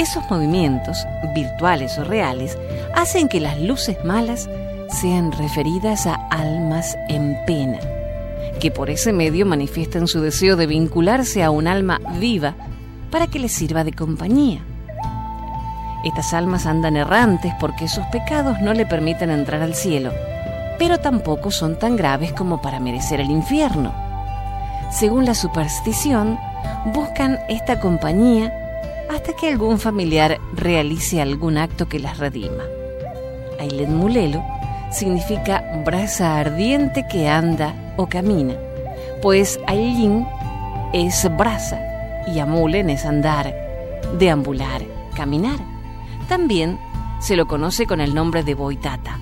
Esos 0.01 0.27
movimientos, 0.31 1.05
virtuales 1.36 2.00
o 2.00 2.03
reales, 2.03 2.58
hacen 2.96 3.29
que 3.29 3.39
las 3.39 3.60
luces 3.62 4.03
malas 4.03 4.50
sean 4.89 5.31
referidas 5.31 6.08
a 6.08 6.15
almas 6.31 6.98
en 7.08 7.38
pena, 7.46 7.77
que 8.60 8.72
por 8.72 8.89
ese 8.89 9.13
medio 9.13 9.46
manifiestan 9.46 10.08
su 10.08 10.20
deseo 10.20 10.55
de 10.55 10.65
vincularse 10.65 11.43
a 11.43 11.51
un 11.51 11.67
alma 11.67 12.01
viva 12.20 12.55
para 13.12 13.27
que 13.27 13.38
les 13.38 13.51
sirva 13.51 13.84
de 13.84 13.93
compañía. 13.93 14.62
Estas 16.03 16.34
almas 16.34 16.65
andan 16.65 16.98
errantes 16.98 17.53
porque 17.60 17.88
sus 17.88 18.03
pecados 18.05 18.60
no 18.60 18.74
le 18.74 18.88
permiten 18.88 19.29
entrar 19.29 19.62
al 19.62 19.75
cielo, 19.75 20.12
pero 20.79 20.98
tampoco 20.98 21.51
son 21.51 21.77
tan 21.77 21.96
graves 21.96 22.34
como 22.34 22.60
para 22.60 22.79
merecer 22.79 23.22
el 23.22 23.29
infierno. 23.29 23.93
Según 24.89 25.25
la 25.25 25.36
superstición, 25.36 26.39
buscan 26.91 27.38
esta 27.50 27.79
compañía 27.79 28.60
hasta 29.11 29.33
que 29.33 29.51
algún 29.51 29.77
familiar 29.77 30.39
realice 30.53 31.21
algún 31.21 31.57
acto 31.57 31.89
que 31.89 31.99
las 31.99 32.17
redima. 32.17 32.63
Ailen 33.59 33.95
Mulelo 33.95 34.41
significa 34.89 35.63
brasa 35.85 36.39
ardiente 36.39 37.05
que 37.09 37.27
anda 37.27 37.93
o 37.97 38.07
camina, 38.07 38.55
pues 39.21 39.59
Ailin 39.67 40.25
es 40.93 41.29
brasa 41.37 41.79
y 42.27 42.39
Amulen 42.39 42.89
es 42.89 43.05
andar, 43.05 43.53
deambular, 44.17 44.81
caminar. 45.15 45.59
También 46.29 46.79
se 47.19 47.35
lo 47.35 47.47
conoce 47.47 47.85
con 47.85 47.99
el 47.99 48.15
nombre 48.15 48.43
de 48.43 48.55
Boitata. 48.55 49.19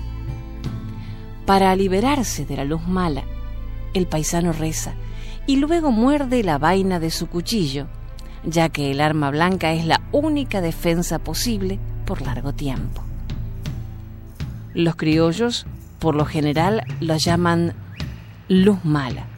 Para 1.46 1.74
liberarse 1.74 2.44
de 2.44 2.56
la 2.56 2.64
luz 2.64 2.86
mala, 2.86 3.24
el 3.92 4.06
paisano 4.06 4.52
reza 4.52 4.94
y 5.46 5.56
luego 5.56 5.90
muerde 5.90 6.44
la 6.44 6.58
vaina 6.58 7.00
de 7.00 7.10
su 7.10 7.26
cuchillo 7.26 7.88
ya 8.44 8.68
que 8.68 8.90
el 8.90 9.00
arma 9.00 9.30
blanca 9.30 9.72
es 9.72 9.84
la 9.84 10.00
única 10.12 10.60
defensa 10.60 11.18
posible 11.18 11.78
por 12.06 12.22
largo 12.22 12.52
tiempo. 12.52 13.02
Los 14.74 14.96
criollos, 14.96 15.66
por 15.98 16.14
lo 16.14 16.24
general, 16.24 16.82
la 17.00 17.16
llaman 17.16 17.74
luz 18.48 18.84
mala 18.84 19.29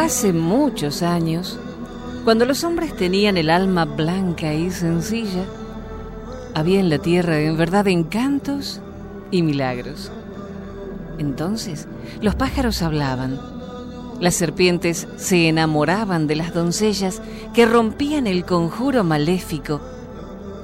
Hace 0.00 0.32
muchos 0.32 1.02
años, 1.02 1.60
cuando 2.24 2.46
los 2.46 2.64
hombres 2.64 2.96
tenían 2.96 3.36
el 3.36 3.50
alma 3.50 3.84
blanca 3.84 4.54
y 4.54 4.70
sencilla, 4.70 5.44
había 6.54 6.80
en 6.80 6.88
la 6.88 7.00
tierra 7.00 7.38
en 7.38 7.58
verdad 7.58 7.86
encantos 7.86 8.80
y 9.30 9.42
milagros. 9.42 10.10
Entonces 11.18 11.86
los 12.22 12.34
pájaros 12.34 12.80
hablaban, 12.80 13.38
las 14.20 14.34
serpientes 14.36 15.06
se 15.16 15.50
enamoraban 15.50 16.26
de 16.26 16.36
las 16.36 16.54
doncellas 16.54 17.20
que 17.52 17.66
rompían 17.66 18.26
el 18.26 18.46
conjuro 18.46 19.04
maléfico 19.04 19.82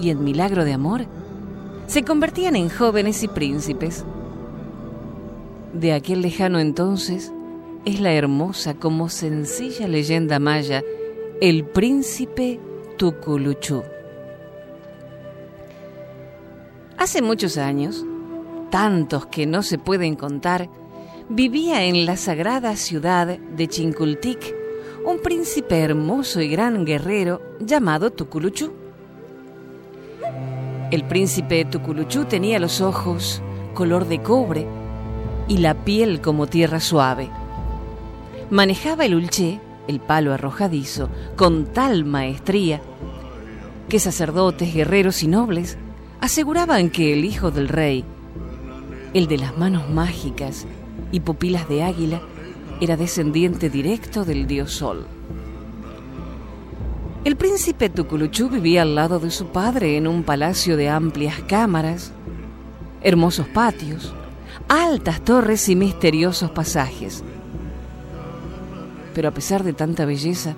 y 0.00 0.08
en 0.08 0.24
milagro 0.24 0.64
de 0.64 0.72
amor 0.72 1.04
se 1.88 2.04
convertían 2.04 2.56
en 2.56 2.70
jóvenes 2.70 3.22
y 3.22 3.28
príncipes. 3.28 4.02
De 5.74 5.92
aquel 5.92 6.22
lejano 6.22 6.58
entonces 6.58 7.32
es 7.86 8.00
la 8.00 8.12
hermosa 8.12 8.74
como 8.74 9.08
sencilla 9.08 9.86
leyenda 9.86 10.40
maya, 10.40 10.82
el 11.40 11.64
príncipe 11.64 12.58
Tuculuchú. 12.98 13.84
Hace 16.98 17.22
muchos 17.22 17.56
años, 17.56 18.04
tantos 18.70 19.26
que 19.26 19.46
no 19.46 19.62
se 19.62 19.78
pueden 19.78 20.16
contar, 20.16 20.68
vivía 21.28 21.84
en 21.84 22.06
la 22.06 22.16
sagrada 22.16 22.74
ciudad 22.74 23.38
de 23.38 23.68
Chincultic 23.68 24.54
un 25.04 25.20
príncipe 25.20 25.78
hermoso 25.78 26.40
y 26.40 26.48
gran 26.48 26.84
guerrero 26.84 27.40
llamado 27.60 28.10
Tuculuchú. 28.10 28.72
El 30.90 31.04
príncipe 31.04 31.64
Tuculuchú 31.66 32.24
tenía 32.24 32.58
los 32.58 32.80
ojos 32.80 33.40
color 33.74 34.08
de 34.08 34.20
cobre 34.22 34.66
y 35.46 35.58
la 35.58 35.84
piel 35.84 36.20
como 36.20 36.48
tierra 36.48 36.80
suave. 36.80 37.30
Manejaba 38.50 39.04
el 39.04 39.14
ulché, 39.14 39.60
el 39.88 39.98
palo 39.98 40.32
arrojadizo, 40.32 41.08
con 41.36 41.66
tal 41.66 42.04
maestría 42.04 42.80
que 43.88 43.98
sacerdotes, 43.98 44.74
guerreros 44.74 45.22
y 45.22 45.28
nobles 45.28 45.78
aseguraban 46.20 46.90
que 46.90 47.12
el 47.12 47.24
hijo 47.24 47.50
del 47.50 47.68
rey, 47.68 48.04
el 49.14 49.26
de 49.26 49.38
las 49.38 49.56
manos 49.56 49.88
mágicas 49.90 50.66
y 51.12 51.20
pupilas 51.20 51.68
de 51.68 51.82
águila, 51.82 52.20
era 52.80 52.96
descendiente 52.96 53.70
directo 53.70 54.24
del 54.24 54.46
dios 54.46 54.72
Sol. 54.72 55.06
El 57.24 57.36
príncipe 57.36 57.88
Tuculuchú 57.88 58.48
vivía 58.48 58.82
al 58.82 58.94
lado 58.94 59.18
de 59.18 59.32
su 59.32 59.46
padre 59.46 59.96
en 59.96 60.06
un 60.06 60.22
palacio 60.22 60.76
de 60.76 60.88
amplias 60.88 61.40
cámaras, 61.48 62.12
hermosos 63.02 63.48
patios, 63.48 64.14
altas 64.68 65.20
torres 65.22 65.68
y 65.68 65.74
misteriosos 65.74 66.50
pasajes. 66.50 67.24
Pero 69.16 69.30
a 69.30 69.32
pesar 69.32 69.64
de 69.64 69.72
tanta 69.72 70.04
belleza, 70.04 70.56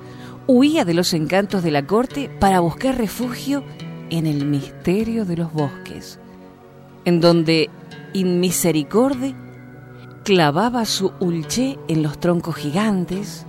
huía 0.48 0.84
de 0.84 0.92
los 0.92 1.14
encantos 1.14 1.62
de 1.62 1.70
la 1.70 1.86
corte 1.86 2.28
para 2.40 2.58
buscar 2.58 2.98
refugio 2.98 3.62
en 4.10 4.26
el 4.26 4.46
misterio 4.46 5.24
de 5.24 5.36
los 5.36 5.52
bosques, 5.52 6.18
en 7.04 7.20
donde 7.20 7.70
Inmisericorde 8.14 9.36
clavaba 10.24 10.84
su 10.86 11.12
ulché 11.20 11.78
en 11.86 12.02
los 12.02 12.18
troncos 12.18 12.56
gigantes, 12.56 13.46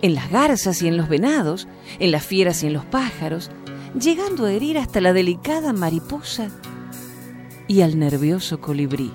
en 0.00 0.14
las 0.14 0.30
garzas 0.30 0.80
y 0.80 0.86
en 0.86 0.96
los 0.96 1.08
venados, 1.08 1.66
en 1.98 2.12
las 2.12 2.24
fieras 2.24 2.62
y 2.62 2.68
en 2.68 2.74
los 2.74 2.84
pájaros, 2.84 3.50
llegando 4.00 4.46
a 4.46 4.52
herir 4.52 4.78
hasta 4.78 5.00
la 5.00 5.12
delicada 5.12 5.72
mariposa 5.72 6.50
y 7.66 7.80
al 7.80 7.98
nervioso 7.98 8.60
colibrí. 8.60 9.10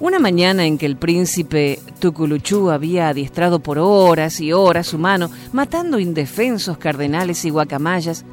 Una 0.00 0.20
mañana 0.20 0.64
en 0.64 0.78
que 0.78 0.86
el 0.86 0.96
príncipe 0.96 1.80
Tuculuchú 1.98 2.70
había 2.70 3.08
adiestrado 3.08 3.58
por 3.58 3.78
horas 3.80 4.40
y 4.40 4.52
horas 4.52 4.86
su 4.86 4.98
mano, 4.98 5.28
matando 5.52 5.98
indefensos 5.98 6.78
cardenales 6.78 7.44
y 7.44 7.50
guacamayas, 7.50 8.24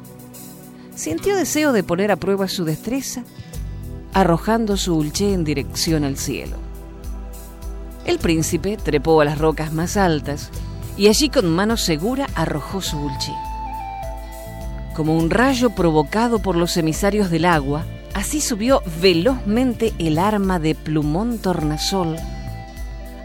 sintió 0.94 1.36
deseo 1.36 1.72
de 1.72 1.82
poner 1.82 2.12
a 2.12 2.16
prueba 2.16 2.46
su 2.46 2.64
destreza, 2.64 3.24
arrojando 4.12 4.76
su 4.76 4.96
ulché 4.96 5.32
en 5.32 5.42
dirección 5.42 6.04
al 6.04 6.16
cielo. 6.16 6.56
El 8.04 8.20
príncipe 8.20 8.76
trepó 8.76 9.20
a 9.20 9.24
las 9.24 9.38
rocas 9.38 9.72
más 9.72 9.96
altas 9.96 10.50
y 10.96 11.08
allí 11.08 11.28
con 11.30 11.50
mano 11.50 11.76
segura 11.76 12.28
arrojó 12.36 12.80
su 12.80 12.96
ulché. 12.96 13.32
Como 14.94 15.16
un 15.16 15.30
rayo 15.30 15.70
provocado 15.70 16.38
por 16.38 16.54
los 16.54 16.76
emisarios 16.76 17.28
del 17.28 17.44
agua, 17.44 17.84
así 18.16 18.40
subió 18.40 18.82
velozmente 19.02 19.92
el 19.98 20.18
arma 20.18 20.58
de 20.58 20.74
plumón 20.74 21.36
tornasol 21.36 22.16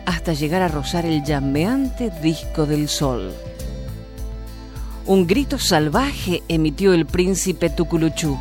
hasta 0.05 0.33
llegar 0.33 0.61
a 0.61 0.67
rozar 0.67 1.05
el 1.05 1.23
llameante 1.23 2.11
disco 2.21 2.65
del 2.65 2.89
sol. 2.89 3.31
Un 5.05 5.27
grito 5.27 5.57
salvaje 5.59 6.43
emitió 6.49 6.93
el 6.93 7.05
príncipe 7.05 7.69
Tuculuchú. 7.69 8.37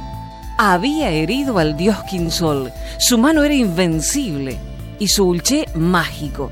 Había 0.59 1.11
herido 1.11 1.59
al 1.59 1.77
dios 1.77 1.97
Quinsol. 2.11 2.73
Su 2.99 3.17
mano 3.17 3.45
era 3.45 3.55
invencible 3.55 4.59
y 4.99 5.07
su 5.07 5.29
ulché 5.29 5.67
mágico. 5.77 6.51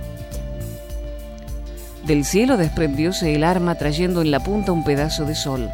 Del 2.06 2.24
cielo 2.24 2.56
desprendióse 2.56 3.34
el 3.34 3.42
arma 3.42 3.74
trayendo 3.74 4.22
en 4.22 4.30
la 4.30 4.44
punta 4.44 4.70
un 4.70 4.84
pedazo 4.84 5.24
de 5.24 5.34
sol. 5.34 5.68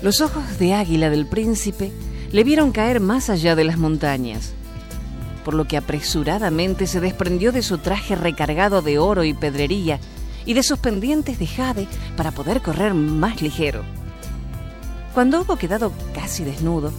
Los 0.00 0.20
ojos 0.20 0.60
de 0.60 0.74
águila 0.74 1.10
del 1.10 1.26
príncipe 1.26 1.90
le 2.32 2.44
vieron 2.44 2.72
caer 2.72 3.00
más 3.00 3.30
allá 3.30 3.54
de 3.54 3.64
las 3.64 3.78
montañas, 3.78 4.52
por 5.44 5.54
lo 5.54 5.66
que 5.66 5.76
apresuradamente 5.76 6.86
se 6.86 7.00
desprendió 7.00 7.52
de 7.52 7.62
su 7.62 7.78
traje 7.78 8.16
recargado 8.16 8.82
de 8.82 8.98
oro 8.98 9.24
y 9.24 9.34
pedrería 9.34 10.00
y 10.46 10.54
de 10.54 10.62
sus 10.62 10.78
pendientes 10.78 11.38
de 11.38 11.46
jade 11.46 11.88
para 12.16 12.32
poder 12.32 12.60
correr 12.60 12.94
más 12.94 13.40
ligero. 13.42 13.82
Cuando 15.14 15.40
hubo 15.40 15.56
quedado 15.56 15.92
casi 16.14 16.44
desnudo, 16.44 16.92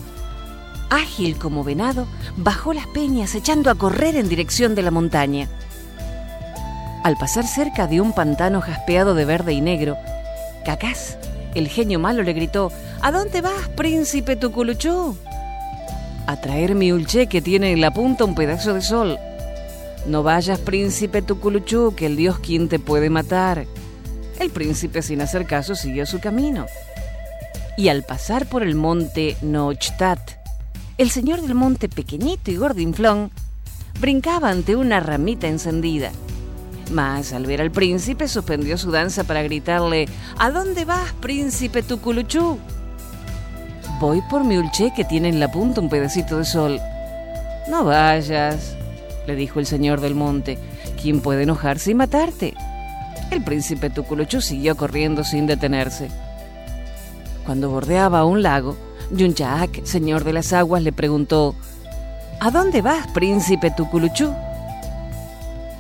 ágil 0.90 1.38
como 1.38 1.64
venado, 1.64 2.08
bajó 2.38 2.74
las 2.74 2.88
peñas 2.88 3.36
echando 3.36 3.70
a 3.70 3.76
correr 3.76 4.16
en 4.16 4.30
dirección 4.30 4.76
de 4.76 4.84
la 4.84 4.92
montaña. 4.92 5.50
Al 7.04 7.18
pasar 7.18 7.46
cerca 7.46 7.88
de 7.88 8.02
un 8.02 8.14
pantano 8.14 8.62
jaspeado 8.62 9.14
de 9.14 9.26
verde 9.26 9.54
y 9.54 9.62
negro, 9.62 9.98
Cacás, 10.66 11.18
el 11.56 11.68
genio 11.68 12.00
malo, 12.00 12.22
le 12.22 12.34
gritó, 12.34 12.72
¿A 13.02 13.12
dónde 13.12 13.42
vas, 13.42 13.70
príncipe 13.76 14.36
Tuculuchú? 14.36 15.18
A 16.28 16.40
traer 16.42 16.76
mi 16.76 16.92
ulché 16.92 17.28
que 17.28 17.42
tiene 17.42 17.72
en 17.72 17.82
la 17.82 17.92
punta 17.92 18.26
un 18.26 18.36
pedazo 18.36 18.74
de 18.74 18.82
sol. 18.82 19.18
No 20.06 20.22
vayas, 20.22 20.60
príncipe 20.60 21.22
Tuculuchú, 21.22 21.96
que 21.96 22.06
el 22.06 22.16
dios 22.16 22.40
quien 22.40 22.70
te 22.70 22.80
puede 22.80 23.10
matar. 23.10 23.66
El 24.40 24.50
príncipe, 24.50 25.02
sin 25.02 25.22
hacer 25.22 25.46
caso, 25.46 25.76
siguió 25.76 26.06
su 26.06 26.20
camino. 26.20 26.66
Y 27.78 27.90
al 27.90 28.04
pasar 28.04 28.48
por 28.48 28.64
el 28.64 28.76
monte 28.76 29.38
Nochtat, 29.42 30.20
el 30.98 31.10
señor 31.10 31.42
del 31.42 31.56
monte 31.56 31.90
pequeñito 31.90 32.52
y 32.52 32.56
gordinflón 32.56 33.32
brincaba 34.00 34.50
ante 34.50 34.76
una 34.76 35.00
ramita 35.00 35.48
encendida. 35.48 36.12
Mas 36.92 37.34
al 37.34 37.46
ver 37.46 37.62
al 37.62 37.72
príncipe 37.72 38.28
suspendió 38.28 38.78
su 38.78 38.92
danza 38.92 39.24
para 39.24 39.42
gritarle 39.42 40.08
¿A 40.38 40.52
dónde 40.52 40.86
vas, 40.86 41.14
príncipe 41.14 41.82
Tuculuchú? 41.82 42.60
Voy 44.00 44.22
por 44.30 44.44
mi 44.44 44.58
ulché 44.58 44.94
que 44.96 45.06
tiene 45.06 45.30
en 45.30 45.40
la 45.40 45.52
punta 45.52 45.82
un 45.82 45.90
pedacito 45.90 46.38
de 46.38 46.46
sol. 46.46 46.80
No 47.70 47.86
vayas, 47.86 48.76
le 49.26 49.36
dijo 49.36 49.60
el 49.60 49.66
señor 49.66 50.02
del 50.02 50.16
monte. 50.16 50.60
¿Quién 51.02 51.22
puede 51.22 51.44
enojarse 51.44 51.92
y 51.92 51.96
matarte? 51.96 52.54
El 53.32 53.44
príncipe 53.44 53.90
Tuculuchú 53.90 54.42
siguió 54.42 54.76
corriendo 54.76 55.24
sin 55.24 55.48
detenerse. 55.48 56.10
Cuando 57.46 57.70
bordeaba 57.70 58.26
un 58.26 58.44
lago, 58.44 58.78
Yunchaak, 59.12 59.86
señor 59.86 60.24
de 60.24 60.34
las 60.34 60.54
aguas, 60.54 60.84
le 60.84 60.92
preguntó: 60.92 61.56
¿A 62.40 62.52
dónde 62.52 62.82
vas, 62.82 63.08
príncipe 63.08 63.72
Tuculuchú? 63.72 64.34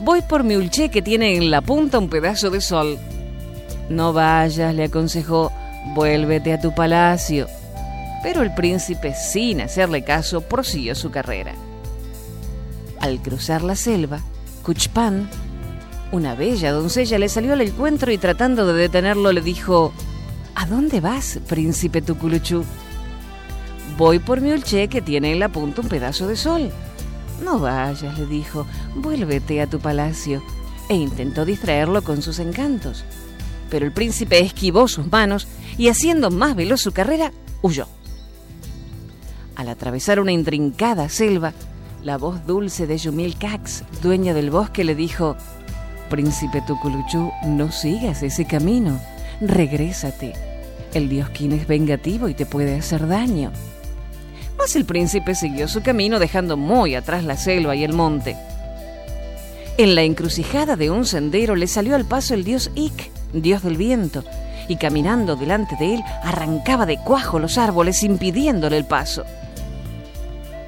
Voy 0.01 0.21
por 0.21 0.43
mi 0.43 0.55
ulché 0.55 0.89
que 0.89 1.01
tiene 1.01 1.36
en 1.38 1.51
la 1.51 1.62
punta 1.62 1.99
un 1.99 2.10
pedazo 2.10 2.49
de 2.49 2.62
sol. 2.62 2.97
No 3.89 4.13
vayas, 4.13 4.75
le 4.75 4.86
aconsejó, 4.86 5.51
vuélvete 5.93 6.53
a 6.53 6.60
tu 6.60 6.73
palacio. 6.73 7.47
Pero 8.21 8.41
el 8.41 8.53
príncipe, 8.53 9.13
sin 9.13 9.62
hacerle 9.62 10.03
caso, 10.03 10.41
prosiguió 10.41 10.95
su 10.95 11.12
carrera. 11.12 11.53
Al 12.99 13.21
cruzar 13.21 13.63
la 13.63 13.75
selva, 13.75 14.19
Cuchpan, 14.63 15.29
una 16.12 16.36
bella 16.36 16.71
doncella, 16.71 17.19
le 17.19 17.29
salió 17.29 17.53
al 17.53 17.62
encuentro 17.62 18.12
y 18.12 18.17
tratando 18.17 18.65
de 18.65 18.73
detenerlo 18.73 19.31
le 19.31 19.41
dijo, 19.41 19.93
¿A 20.55 20.65
dónde 20.65 21.01
vas, 21.01 21.39
príncipe 21.47 22.01
Tuculuchú? 22.01 22.65
Voy 23.97 24.19
por 24.19 24.41
mi 24.41 24.51
ulché 24.51 24.88
que 24.88 25.01
tiene 25.01 25.31
en 25.31 25.39
la 25.39 25.49
punta 25.49 25.81
un 25.81 25.88
pedazo 25.88 26.27
de 26.27 26.36
sol. 26.36 26.71
No 27.43 27.60
vayas, 27.60 28.17
le 28.17 28.26
dijo, 28.26 28.65
vuélvete 28.95 29.62
a 29.62 29.67
tu 29.67 29.80
palacio. 29.80 30.41
E 30.89 30.95
intentó 30.95 31.45
distraerlo 31.45 32.04
con 32.04 32.21
sus 32.21 32.39
encantos. 32.39 33.06
Pero 33.69 33.86
el 33.86 33.91
príncipe 33.91 34.39
esquivó 34.39 34.88
sus 34.88 35.12
manos 35.12 35.48
y 35.78 35.89
haciendo 35.89 36.32
más 36.32 36.56
veloz 36.56 36.82
su 36.82 36.91
carrera, 36.91 37.32
huyó. 37.62 37.88
Al 39.56 39.69
atravesar 39.69 40.19
una 40.19 40.32
intrincada 40.32 41.10
selva, 41.10 41.54
la 42.04 42.17
voz 42.17 42.45
dulce 42.45 42.86
de 42.86 42.98
Yumil 42.98 43.38
Cax, 43.38 43.84
dueña 44.04 44.34
del 44.34 44.52
bosque, 44.52 44.84
le 44.84 44.93
dijo, 44.93 45.36
Príncipe 46.10 46.62
Tuculuchú, 46.62 47.32
no 47.45 47.71
sigas 47.71 48.21
ese 48.21 48.45
camino. 48.45 49.00
Regrésate. 49.41 50.34
El 50.93 51.10
dios 51.10 51.30
Quín 51.32 51.52
es 51.52 51.67
vengativo 51.67 52.30
y 52.30 52.36
te 52.36 52.45
puede 52.45 52.78
hacer 52.78 53.08
daño. 53.08 53.52
El 54.73 54.86
príncipe 54.86 55.36
siguió 55.36 55.67
su 55.67 55.82
camino 55.84 56.17
dejando 56.19 56.58
muy 56.58 56.95
atrás 56.95 57.23
la 57.23 57.38
selva 57.38 57.75
y 57.75 57.84
el 57.84 57.93
monte. 57.93 58.36
En 59.78 59.93
la 59.93 60.01
encrucijada 60.01 60.75
de 60.75 60.89
un 60.89 61.06
sendero 61.06 61.56
le 61.56 61.67
salió 61.67 61.95
al 61.95 62.06
paso 62.06 62.34
el 62.34 62.43
dios 62.43 62.71
Ik, 62.75 63.12
dios 63.32 63.62
del 63.63 63.78
viento, 63.78 64.23
y 64.67 64.78
caminando 64.78 65.36
delante 65.36 65.75
de 65.78 65.95
él 65.95 66.04
arrancaba 66.23 66.86
de 66.86 66.97
cuajo 66.97 67.39
los 67.39 67.58
árboles 67.58 68.04
impidiéndole 68.04 68.78
el 68.78 68.86
paso. 68.86 69.23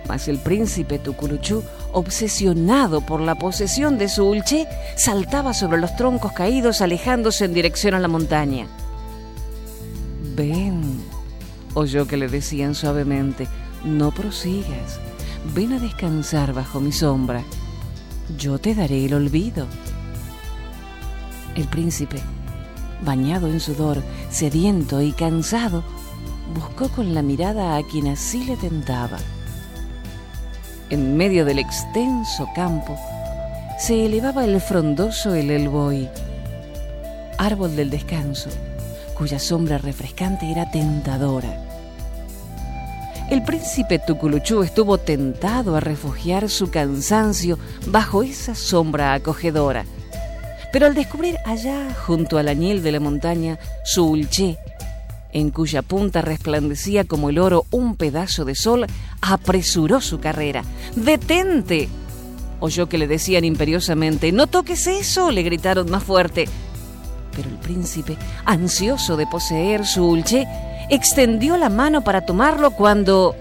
Mas 0.08 0.28
el 0.28 0.38
príncipe 0.38 1.00
Tuculuchú, 1.00 1.64
obsesionado 1.92 3.02
por 3.02 3.20
la 3.20 3.36
posesión 3.36 3.98
de 3.98 4.08
su 4.08 4.26
ulché, 4.26 4.68
saltaba 4.96 5.54
sobre 5.54 5.80
los 5.80 5.96
troncos 5.96 6.32
caídos 6.32 6.82
alejándose 6.82 7.46
en 7.46 7.54
dirección 7.54 7.94
a 7.94 8.00
la 8.00 8.08
montaña. 8.08 8.68
Ven, 10.36 11.02
oyó 11.74 12.08
que 12.08 12.16
le 12.16 12.30
decían 12.30 12.74
suavemente, 12.74 13.48
no 13.84 14.12
prosigas, 14.12 15.00
ven 15.54 15.74
a 15.74 15.80
descansar 15.80 16.54
bajo 16.54 16.80
mi 16.80 16.92
sombra, 16.92 17.44
yo 18.38 18.60
te 18.60 18.76
daré 18.76 19.06
el 19.06 19.14
olvido. 19.14 19.68
El 21.56 21.68
príncipe, 21.68 22.20
bañado 23.04 23.48
en 23.48 23.60
sudor, 23.60 24.04
sediento 24.30 25.02
y 25.02 25.12
cansado, 25.12 25.84
buscó 26.54 26.90
con 26.90 27.14
la 27.14 27.22
mirada 27.22 27.78
a 27.78 27.84
quien 27.84 28.08
así 28.08 28.44
le 28.44 28.58
tentaba. 28.58 29.18
En 30.90 31.18
medio 31.18 31.46
del 31.46 31.60
extenso 31.60 32.48
campo 32.56 32.98
se 33.78 34.06
elevaba 34.06 34.46
el 34.46 34.60
frondoso 34.62 35.36
el 35.36 35.52
elboy, 35.52 36.10
árbol 37.38 37.76
del 37.76 37.90
descanso, 37.90 38.50
cuya 39.16 39.40
sombra 39.40 39.78
refrescante 39.78 40.52
era 40.52 40.70
tentadora. 40.72 41.67
El 43.30 43.44
príncipe 43.44 44.00
Tuculuchú 44.00 44.64
estuvo 44.64 44.98
tentado 44.98 45.76
a 45.76 45.82
refugiar 45.82 46.50
su 46.50 46.72
cansancio 46.72 47.60
bajo 47.88 48.24
esa 48.24 48.56
sombra 48.56 49.14
acogedora. 49.14 49.84
Pero 50.72 50.86
al 50.86 50.96
descubrir 50.96 51.38
allá, 51.46 51.94
junto 52.06 52.38
al 52.38 52.48
añil 52.48 52.82
de 52.84 52.94
la 52.94 53.02
montaña, 53.02 53.60
su 53.84 54.06
ulché, 54.08 54.58
en 55.34 55.52
cuya 55.52 55.82
punta 55.82 56.22
resplandecía 56.22 57.04
como 57.04 57.30
el 57.30 57.40
oro 57.40 57.66
un 57.70 57.98
pedazo 57.98 58.46
de 58.46 58.56
sol, 58.56 58.88
apresuró 59.22 60.00
su 60.00 60.22
carrera. 60.22 60.64
¡Detente! 60.96 61.90
Oyó 62.62 62.88
que 62.88 62.98
le 62.98 63.08
decían 63.08 63.44
imperiosamente, 63.44 64.32
No 64.32 64.48
toques 64.48 64.88
eso, 64.88 65.32
le 65.32 65.44
gritaron 65.44 65.92
más 65.92 66.04
fuerte. 66.04 66.46
Pero 67.36 67.50
el 67.50 67.58
príncipe, 67.58 68.18
ansioso 68.46 69.18
de 69.18 69.28
poseer 69.28 69.86
su 69.86 70.08
ulché, 70.08 70.48
extendió 70.90 71.58
la 71.58 71.70
mano 71.70 72.04
para 72.04 72.26
tomarlo 72.26 72.72
cuando 72.72 73.36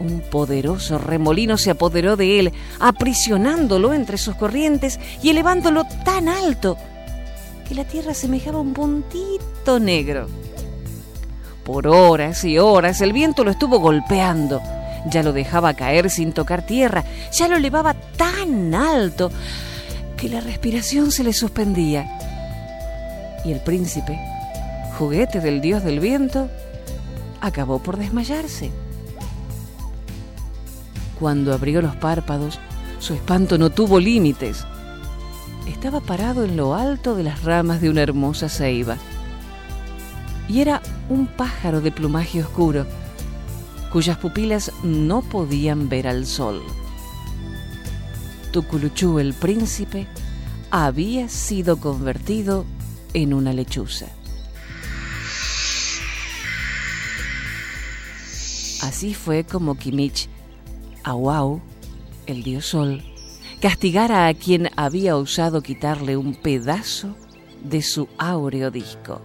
un 0.00 0.20
poderoso 0.20 0.98
remolino 0.98 1.56
se 1.56 1.70
apoderó 1.70 2.16
de 2.16 2.40
él, 2.40 2.52
aprisionándolo 2.80 3.94
entre 3.94 4.18
sus 4.18 4.34
corrientes 4.34 4.98
y 5.22 5.30
elevándolo 5.30 5.84
tan 6.04 6.28
alto 6.28 6.76
que 7.68 7.74
la 7.74 7.84
tierra 7.84 8.14
semejaba 8.14 8.60
un 8.60 8.74
puntito 8.74 9.80
negro. 9.80 10.26
Por 11.64 11.86
horas 11.86 12.44
y 12.44 12.58
horas 12.58 13.00
el 13.00 13.12
viento 13.12 13.42
lo 13.42 13.50
estuvo 13.50 13.78
golpeando. 13.78 14.60
Ya 15.06 15.22
lo 15.22 15.32
dejaba 15.32 15.74
caer 15.74 16.10
sin 16.10 16.32
tocar 16.32 16.64
tierra, 16.64 17.04
ya 17.32 17.48
lo 17.48 17.56
elevaba 17.56 17.94
tan 18.16 18.74
alto 18.74 19.30
que 20.16 20.28
la 20.28 20.40
respiración 20.40 21.10
se 21.10 21.24
le 21.24 21.32
suspendía. 21.32 22.18
Y 23.44 23.52
el 23.52 23.60
príncipe, 23.60 24.18
juguete 24.98 25.40
del 25.40 25.60
dios 25.60 25.84
del 25.84 26.00
viento, 26.00 26.48
acabó 27.40 27.78
por 27.78 27.96
desmayarse. 27.96 28.70
Cuando 31.18 31.52
abrió 31.52 31.82
los 31.82 31.96
párpados, 31.96 32.58
su 32.98 33.14
espanto 33.14 33.58
no 33.58 33.70
tuvo 33.70 34.00
límites. 34.00 34.64
Estaba 35.66 36.00
parado 36.00 36.44
en 36.44 36.56
lo 36.56 36.74
alto 36.74 37.14
de 37.14 37.22
las 37.22 37.42
ramas 37.44 37.80
de 37.80 37.90
una 37.90 38.02
hermosa 38.02 38.48
ceiba 38.48 38.96
y 40.48 40.60
era 40.60 40.82
un 41.08 41.26
pájaro 41.26 41.80
de 41.80 41.90
plumaje 41.92 42.42
oscuro, 42.42 42.86
cuyas 43.92 44.18
pupilas 44.18 44.72
no 44.82 45.22
podían 45.22 45.88
ver 45.88 46.06
al 46.06 46.26
sol. 46.26 46.62
Tuculuchú 48.52 49.18
el 49.18 49.34
príncipe 49.34 50.06
había 50.70 51.28
sido 51.28 51.78
convertido 51.78 52.64
en 53.14 53.34
una 53.34 53.52
lechuza. 53.52 54.06
Así 58.84 59.14
fue 59.14 59.44
como 59.44 59.76
Kimich, 59.76 60.28
Awau, 61.04 61.62
el 62.26 62.42
dios 62.42 62.66
sol, 62.66 63.02
castigara 63.62 64.26
a 64.26 64.34
quien 64.34 64.68
había 64.76 65.16
osado 65.16 65.62
quitarle 65.62 66.18
un 66.18 66.34
pedazo 66.34 67.16
de 67.62 67.80
su 67.80 68.08
áureo 68.18 68.70
disco. 68.70 69.22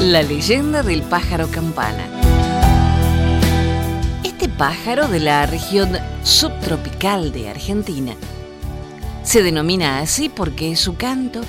La 0.00 0.22
leyenda 0.22 0.82
del 0.84 1.02
pájaro 1.02 1.48
campana. 1.50 2.06
Este 4.22 4.48
pájaro 4.48 5.08
de 5.08 5.18
la 5.18 5.44
región 5.46 5.98
subtropical 6.22 7.32
de 7.32 7.48
Argentina 7.48 8.14
se 9.24 9.42
denomina 9.42 9.98
así 9.98 10.28
porque 10.28 10.76
su 10.76 10.96
canto 10.96 11.40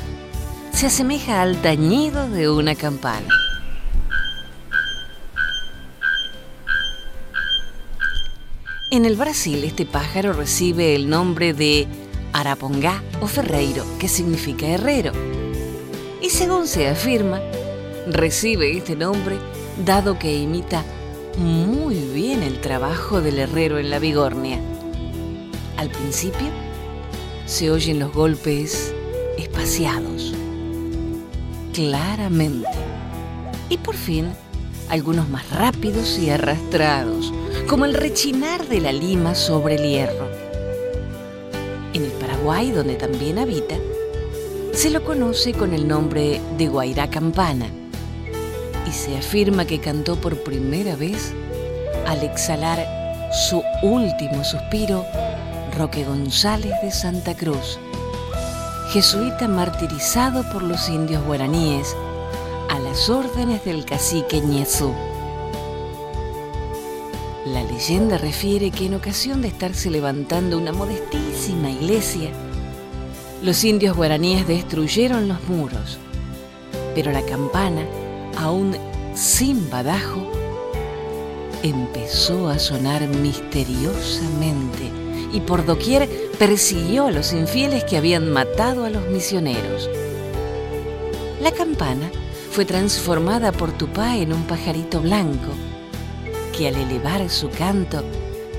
se 0.72 0.88
asemeja 0.88 1.42
al 1.42 1.62
tañido 1.62 2.28
de 2.28 2.50
una 2.50 2.74
campana. 2.74 3.45
En 8.96 9.04
el 9.04 9.18
Brasil 9.18 9.62
este 9.66 9.86
pájaro 9.86 10.32
recibe 10.32 10.96
el 10.96 11.10
nombre 11.10 11.54
de 11.54 11.86
Arapongá 12.32 13.04
o 13.20 13.28
Ferreiro, 13.28 13.84
que 14.00 14.08
significa 14.08 14.68
herrero. 14.68 15.12
Y 16.22 16.30
según 16.30 16.66
se 16.66 16.88
afirma, 16.88 17.42
recibe 18.08 18.78
este 18.78 18.96
nombre 18.96 19.36
dado 19.86 20.18
que 20.18 20.34
imita 20.34 20.86
muy 21.38 21.96
bien 22.14 22.42
el 22.42 22.62
trabajo 22.62 23.20
del 23.20 23.40
herrero 23.40 23.80
en 23.80 23.90
la 23.90 24.00
vigornia. 24.00 24.62
Al 25.76 25.90
principio 25.90 26.48
se 27.46 27.72
oyen 27.72 28.00
los 28.00 28.14
golpes 28.14 28.94
espaciados, 29.38 30.34
claramente, 31.74 32.70
y 33.68 33.78
por 33.78 33.96
fin 33.96 34.30
algunos 34.88 35.28
más 35.28 35.50
rápidos 35.52 36.18
y 36.18 36.30
arrastrados, 36.30 37.34
como 37.68 37.86
el 37.86 37.96
rechinar 37.96 38.68
de 38.68 38.80
la 38.80 38.92
lima 38.92 39.34
sobre 39.34 39.76
el 39.76 39.84
hierro. 39.84 40.28
En 41.94 42.04
el 42.04 42.12
Paraguay, 42.12 42.72
donde 42.72 42.96
también 42.96 43.40
habita, 43.40 43.76
se 44.74 44.92
lo 44.92 45.04
conoce 45.04 45.54
con 45.54 45.74
el 45.74 45.88
nombre 45.88 46.42
de 46.58 46.68
Guairá 46.68 47.10
Campana 47.10 47.68
y 48.88 48.92
se 48.92 49.18
afirma 49.18 49.66
que 49.66 49.80
cantó 49.80 50.16
por 50.16 50.44
primera 50.44 50.96
vez 50.96 51.34
al 52.06 52.24
exhalar 52.24 52.86
su 53.50 53.64
último 53.82 54.44
suspiro 54.44 55.04
Roque 55.76 56.04
González 56.04 56.74
de 56.84 56.92
Santa 56.92 57.36
Cruz, 57.36 57.80
jesuita 58.92 59.48
martirizado 59.48 60.44
por 60.52 60.62
los 60.62 60.88
indios 60.88 61.24
guaraníes 61.26 61.96
a 62.70 62.80
las 62.80 63.10
órdenes 63.10 63.66
del 63.66 63.86
cacique 63.86 64.40
Ñezú. 64.40 64.94
La 67.46 67.64
leyenda 67.64 68.18
refiere 68.18 68.72
que 68.72 68.88
en 68.88 68.96
ocasión 68.96 69.44
de 69.44 69.50
estarse 69.50 69.92
levantando 69.92 70.58
una 70.58 70.72
modestísima 70.72 71.70
iglesia, 71.70 72.32
los 73.44 73.64
indios 73.64 73.96
guaraníes 73.96 74.48
destruyeron 74.48 75.28
los 75.28 75.44
muros 75.48 76.00
Pero 76.96 77.12
la 77.12 77.22
campana, 77.22 77.86
aún 78.36 78.76
sin 79.14 79.70
badajo, 79.70 80.28
empezó 81.62 82.50
a 82.50 82.58
sonar 82.58 83.08
misteriosamente 83.08 84.92
y 85.32 85.40
por 85.42 85.68
doquier 85.68 86.10
persiguió 86.40 87.06
a 87.06 87.12
los 87.12 87.32
infieles 87.32 87.84
que 87.84 87.98
habían 87.98 88.32
matado 88.32 88.86
a 88.86 88.90
los 88.90 89.08
misioneros. 89.10 89.88
La 91.44 91.52
campana 91.52 92.10
fue 92.50 92.66
transformada 92.66 93.52
por 93.52 93.72
Tupá 93.72 94.18
en 94.18 94.34
un 94.34 94.44
pajarito 94.46 95.00
blanco 95.00 95.52
que 96.58 96.68
al 96.68 96.76
elevar 96.76 97.30
su 97.30 97.50
canto 97.50 98.04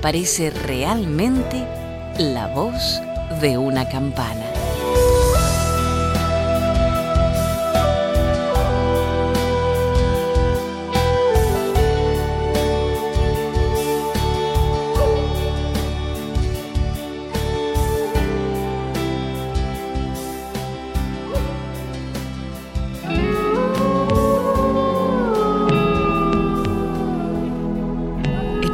parece 0.01 0.49
realmente 0.49 1.65
la 2.19 2.47
voz 2.47 3.01
de 3.41 3.57
una 3.57 3.87
campana. 3.89 4.56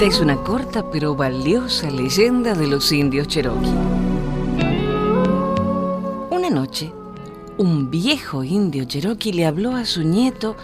Es 0.04 0.20
una 0.20 0.36
corta 0.44 0.92
pero 0.92 1.16
valiosa 1.16 1.90
leyenda 1.90 2.56
de 2.56 2.68
los 2.68 2.92
indios 2.92 3.26
Cherokee. 3.30 3.72
Una 6.30 6.50
noche, 6.50 6.92
un 7.58 7.90
viejo 7.90 8.44
indio 8.44 8.84
Cherokee 8.84 9.32
le 9.32 9.46
habló 9.46 9.78
a 9.78 9.86
su 9.86 10.04
nieto 10.04 10.58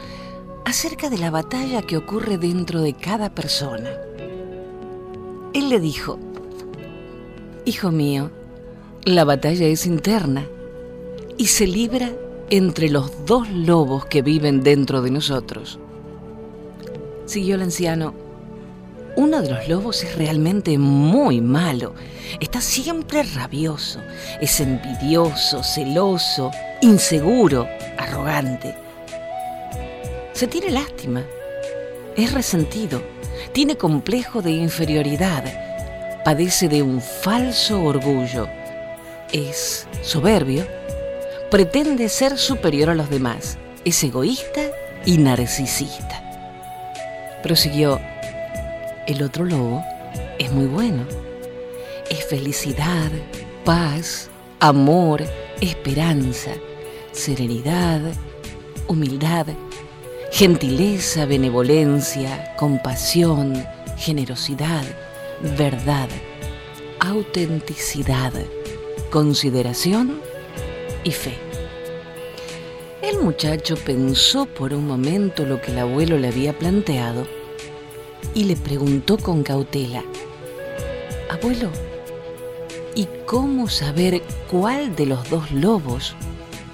acerca 0.65 1.10
de 1.10 1.19
la 1.19 1.32
batalla 1.32 1.82
que 1.84 1.95
ocurre 1.95 2.38
dentro 2.38 2.82
de 2.82 2.91
cada 2.95 3.34
persona. 3.34 3.89
Él 5.54 5.69
le 5.69 5.80
dijo, 5.80 6.19
Hijo 7.63 7.91
mío, 7.91 8.32
la 9.06 9.23
batalla 9.23 9.67
es 9.67 9.86
interna 9.86 10.45
y 11.38 11.45
se 11.45 11.65
libra 11.65 12.12
entre 12.49 12.89
los 12.89 13.25
dos 13.25 13.49
lobos 13.49 14.06
que 14.06 14.21
viven 14.21 14.63
dentro 14.63 15.02
de 15.02 15.12
nosotros. 15.12 15.80
Siguió 17.23 17.56
el 17.56 17.62
anciano, 17.62 18.28
uno 19.19 19.41
de 19.41 19.49
los 19.49 19.67
lobos 19.67 20.01
es 20.05 20.15
realmente 20.15 20.77
muy 20.77 21.41
malo. 21.41 21.93
Está 22.39 22.62
siempre 22.62 23.23
rabioso. 23.23 23.99
Es 24.39 24.62
envidioso, 24.62 25.62
celoso, 25.62 26.51
inseguro, 26.79 27.67
arrogante. 27.97 28.77
Se 30.32 30.47
tiene 30.47 30.71
lástima. 30.71 31.25
Es 32.15 32.32
resentido. 32.32 33.03
Tiene 33.51 33.75
complejo 33.75 34.41
de 34.41 34.51
inferioridad. 34.51 35.43
Padece 36.23 36.69
de 36.69 36.82
un 36.82 37.01
falso 37.01 37.84
orgullo. 37.84 38.47
Es 39.34 39.86
soberbio. 40.01 40.65
Pretende 41.51 42.08
ser 42.08 42.38
superior 42.38 42.89
a 42.89 42.95
los 42.95 43.10
demás. 43.10 43.58
Es 43.84 44.01
egoísta 44.01 44.62
y 45.05 45.17
narcisista. 45.17 46.23
Prosiguió 47.43 47.99
el 49.09 49.23
otro 49.23 49.43
lobo 49.43 49.83
es 50.37 50.51
muy 50.51 50.67
bueno. 50.67 51.03
Es 52.11 52.25
felicidad, 52.25 53.09
paz, 53.65 54.29
amor, 54.59 55.23
esperanza, 55.61 56.51
serenidad, 57.11 58.01
humildad, 58.87 59.47
gentileza, 60.31 61.25
benevolencia, 61.25 62.53
compasión, 62.55 63.65
generosidad, 63.97 64.83
verdad, 65.57 66.07
autenticidad, 66.99 68.33
consideración 69.09 70.21
y 71.03 71.11
fe. 71.11 71.35
El 73.01 73.19
muchacho 73.21 73.75
pensó 73.75 74.45
por 74.45 74.71
un 74.71 74.85
momento 74.85 75.47
lo 75.47 75.59
que 75.59 75.71
el 75.71 75.79
abuelo 75.79 76.19
le 76.19 76.27
había 76.27 76.57
planteado 76.57 77.38
y 78.34 78.43
le 78.43 78.55
preguntó 78.55 79.17
con 79.17 79.43
cautela, 79.43 80.03
Abuelo, 81.29 81.69
¿y 82.95 83.08
cómo 83.25 83.67
saber 83.67 84.21
cuál 84.49 84.95
de 84.95 85.05
los 85.05 85.29
dos 85.29 85.51
lobos 85.51 86.15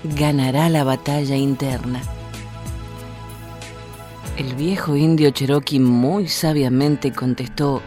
ganará 0.04 0.70
la 0.70 0.84
batalla 0.84 1.36
interna? 1.36 2.02
El 4.38 4.54
viejo 4.56 4.96
indio 4.96 5.30
Cherokee 5.32 5.80
muy 5.80 6.28
sabiamente 6.28 7.12
contestó, 7.12 7.82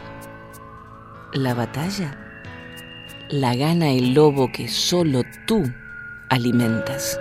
la 1.33 1.55
batalla 1.55 2.25
la 3.31 3.55
gana 3.55 3.91
el 3.91 4.15
lobo 4.15 4.51
que 4.51 4.69
solo 4.69 5.23
tú 5.47 5.71
alimentas. 6.31 7.21